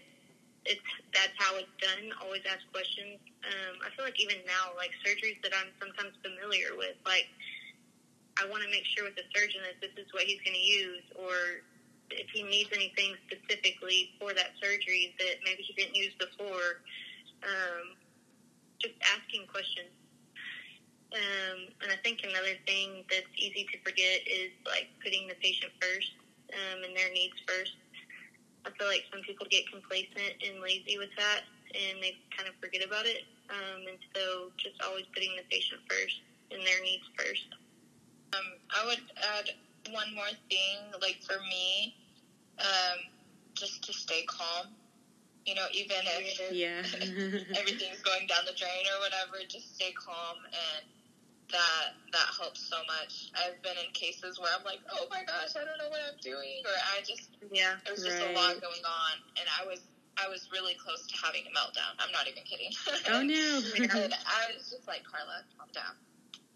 it's 0.65 0.91
that's 1.11 1.35
how 1.37 1.55
it's 1.59 1.71
done. 1.79 2.11
Always 2.23 2.43
ask 2.47 2.63
questions. 2.71 3.19
Um, 3.43 3.83
I 3.83 3.91
feel 3.95 4.05
like 4.05 4.19
even 4.19 4.39
now, 4.47 4.71
like 4.79 4.95
surgeries 5.03 5.39
that 5.43 5.51
I'm 5.51 5.71
sometimes 5.79 6.15
familiar 6.23 6.75
with, 6.79 6.95
like 7.05 7.27
I 8.39 8.47
want 8.47 8.63
to 8.63 8.69
make 8.71 8.85
sure 8.87 9.03
with 9.03 9.19
the 9.19 9.27
surgeon 9.35 9.61
that 9.67 9.83
this 9.83 9.93
is 9.99 10.07
what 10.15 10.23
he's 10.23 10.39
going 10.41 10.55
to 10.55 10.67
use, 10.67 11.03
or 11.19 11.63
if 12.11 12.29
he 12.31 12.43
needs 12.43 12.69
anything 12.71 13.15
specifically 13.27 14.15
for 14.19 14.33
that 14.33 14.55
surgery 14.61 15.15
that 15.19 15.43
maybe 15.43 15.63
he 15.63 15.73
didn't 15.75 15.95
use 15.95 16.13
before. 16.15 16.83
Um, 17.43 17.99
just 18.79 18.95
asking 19.15 19.47
questions. 19.47 19.91
Um, 21.13 21.69
and 21.85 21.93
I 21.93 21.97
think 22.01 22.25
another 22.25 22.57
thing 22.65 23.05
that's 23.05 23.29
easy 23.37 23.69
to 23.69 23.77
forget 23.85 24.25
is 24.25 24.49
like 24.65 24.89
putting 24.97 25.29
the 25.29 25.37
patient 25.37 25.69
first 25.77 26.09
um, 26.49 26.81
and 26.81 26.97
their 26.97 27.13
needs 27.13 27.37
first. 27.45 27.77
I 28.65 28.73
feel 28.73 28.87
like 28.87 29.05
some 29.13 29.21
people 29.21 29.45
get 29.51 29.69
complacent 29.69 30.41
and 30.41 30.57
lazy 30.57 30.97
with 30.97 31.13
that, 31.17 31.45
and 31.77 32.01
they 32.01 32.17
kind 32.33 32.49
of 32.49 32.55
forget 32.57 32.81
about 32.81 33.05
it. 33.05 33.29
Um, 33.51 33.85
and 33.85 33.99
so, 34.15 34.49
just 34.57 34.81
always 34.81 35.05
putting 35.13 35.35
the 35.37 35.45
patient 35.51 35.81
first 35.85 36.17
and 36.49 36.65
their 36.65 36.81
needs 36.81 37.05
first. 37.13 37.45
Um, 38.33 38.47
I 38.73 38.81
would 38.87 39.03
add 39.21 39.53
one 39.93 40.09
more 40.15 40.33
thing, 40.49 40.77
like 41.01 41.21
for 41.21 41.37
me, 41.45 41.93
um, 42.57 42.97
just 43.53 43.83
to 43.85 43.93
stay 43.93 44.25
calm. 44.25 44.73
You 45.45 45.55
know, 45.55 45.67
even 45.73 45.97
if 46.01 46.49
Yeah. 46.49 46.81
everything's 47.59 48.01
going 48.01 48.25
down 48.25 48.47
the 48.47 48.55
drain 48.57 48.87
or 48.95 49.03
whatever, 49.03 49.43
just 49.45 49.75
stay 49.75 49.91
calm 49.91 50.37
and 50.47 50.87
that 51.53 51.93
that 52.11 52.29
helps 52.33 52.65
so 52.65 52.81
much. 52.89 53.29
I've 53.37 53.61
been 53.61 53.77
in 53.77 53.93
cases 53.93 54.41
where 54.41 54.49
I'm 54.49 54.65
like, 54.65 54.81
oh 54.89 55.05
my 55.13 55.21
gosh, 55.23 55.53
I 55.53 55.61
don't 55.63 55.77
know 55.77 55.87
what 55.93 56.01
I'm 56.01 56.17
doing, 56.19 56.65
or 56.65 56.73
I 56.73 57.05
just 57.05 57.29
yeah. 57.53 57.77
there 57.85 57.93
was 57.93 58.03
just 58.03 58.19
a 58.19 58.33
lot 58.33 58.57
going 58.59 58.83
on, 58.83 59.13
and 59.37 59.45
I 59.47 59.63
was 59.69 59.85
I 60.17 60.27
was 60.27 60.49
really 60.49 60.73
close 60.81 61.05
to 61.07 61.15
having 61.21 61.45
a 61.45 61.53
meltdown. 61.53 61.93
I'm 62.01 62.11
not 62.11 62.25
even 62.25 62.43
kidding. 62.43 62.73
Oh 63.13 63.21
no. 63.21 63.61
and 63.77 64.13
I 64.13 64.49
was 64.57 64.69
just 64.69 64.89
like, 64.89 65.05
Karla, 65.05 65.45
calm 65.57 65.69
down. 65.73 65.93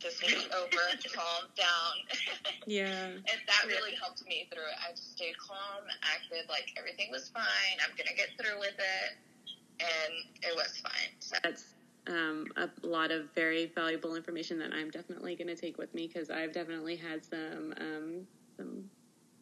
This 0.02 0.22
will 0.22 0.30
be 0.30 0.46
over. 0.54 0.84
calm 1.10 1.50
down. 1.58 1.94
yeah. 2.70 3.18
and 3.18 3.40
that 3.50 3.64
really 3.66 3.98
helped 3.98 4.22
me 4.30 4.46
through 4.54 4.66
it. 4.66 4.78
I 4.78 4.94
just 4.94 5.18
stayed 5.18 5.38
calm, 5.42 5.90
acted 6.06 6.46
like 6.50 6.74
everything 6.78 7.10
was 7.10 7.30
fine. 7.30 7.78
I'm 7.82 7.94
gonna 7.98 8.18
get 8.18 8.34
through 8.38 8.62
with 8.62 8.78
it, 8.78 9.10
and 9.82 10.14
it 10.42 10.54
was 10.54 10.78
fine. 10.82 11.14
So. 11.18 11.38
That's 11.42 11.77
um, 12.08 12.48
a 12.56 12.70
lot 12.84 13.12
of 13.12 13.30
very 13.36 13.72
valuable 13.76 14.16
information 14.16 14.60
that 14.60 14.72
I'm 14.74 14.90
definitely 14.90 15.36
going 15.36 15.48
to 15.48 15.56
take 15.56 15.78
with 15.78 15.94
me 15.94 16.08
because 16.08 16.30
I've 16.30 16.54
definitely 16.54 16.96
had 16.96 17.24
some 17.24 17.74
um, 17.80 18.28
some 18.56 18.86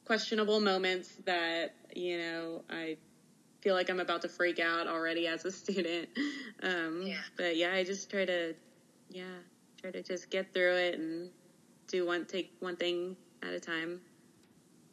questionable 0.06 0.60
moments 0.60 1.14
that 1.26 1.74
you 1.96 2.18
know 2.18 2.64
I 2.70 2.98
feel 3.62 3.74
like 3.74 3.90
I'm 3.90 4.00
about 4.00 4.22
to 4.22 4.30
freak 4.30 4.60
out 4.60 4.88
already 4.88 5.28
as 5.28 5.46
a 5.46 5.52
student. 5.64 6.10
Um, 6.64 7.04
Yeah. 7.04 7.22
But 7.38 7.58
yeah, 7.58 7.74
I 7.74 7.84
just 7.84 8.10
try 8.10 8.26
to 8.26 8.56
yeah 9.10 9.38
try 9.82 9.92
to 9.92 10.02
just 10.02 10.30
get 10.30 10.54
through 10.54 10.76
it 10.76 11.00
and 11.00 11.30
do 11.88 12.06
one 12.06 12.26
take 12.26 12.52
one 12.60 12.76
thing 12.76 13.16
at 13.44 13.54
a 13.54 13.60
time. 13.60 14.02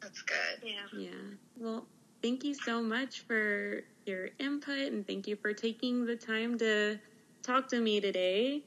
That's 0.01 0.21
good. 0.21 0.59
Yeah. 0.61 0.99
Yeah. 0.99 1.09
Well, 1.57 1.87
thank 2.21 2.43
you 2.43 2.53
so 2.53 2.81
much 2.83 3.21
for 3.21 3.81
your 4.05 4.29
input 4.39 4.91
and 4.91 5.07
thank 5.07 5.27
you 5.27 5.35
for 5.35 5.53
taking 5.53 6.05
the 6.05 6.15
time 6.15 6.57
to 6.59 6.99
talk 7.43 7.67
to 7.67 7.81
me 7.81 7.99
today. 7.99 8.63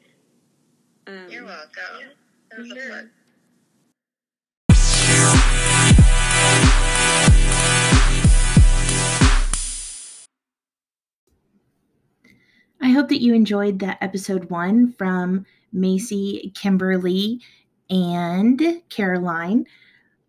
Um, 1.06 1.28
You're 1.30 1.44
welcome. 1.44 2.10
It 2.52 2.58
was 2.58 2.68
Sure. 2.68 2.76
pleasure. 2.76 3.10
I 12.82 12.90
hope 12.90 13.08
that 13.08 13.22
you 13.22 13.34
enjoyed 13.34 13.78
that 13.78 13.98
episode 14.02 14.50
one 14.50 14.92
from 14.92 15.46
Mayce, 15.72 16.50
Kimberly, 16.54 17.40
and 17.88 18.82
Caroline. 18.90 19.66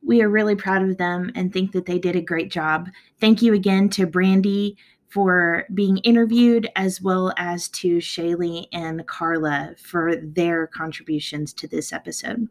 We 0.01 0.21
are 0.21 0.29
really 0.29 0.55
proud 0.55 0.81
of 0.83 0.97
them 0.97 1.31
and 1.35 1.51
think 1.51 1.73
that 1.73 1.85
they 1.85 1.99
did 1.99 2.15
a 2.15 2.21
great 2.21 2.49
job. 2.49 2.89
Thank 3.19 3.41
you 3.41 3.53
again 3.53 3.89
to 3.89 4.07
Brandy 4.07 4.77
for 5.09 5.65
being 5.73 5.97
interviewed, 5.99 6.69
as 6.75 7.01
well 7.01 7.33
as 7.37 7.69
to 7.69 7.97
Shalee 7.97 8.67
and 8.73 9.05
Karla 9.07 9.75
for 9.81 10.15
their 10.15 10.67
contributions 10.67 11.53
to 11.53 11.67
this 11.67 11.93
episode. 11.93 12.47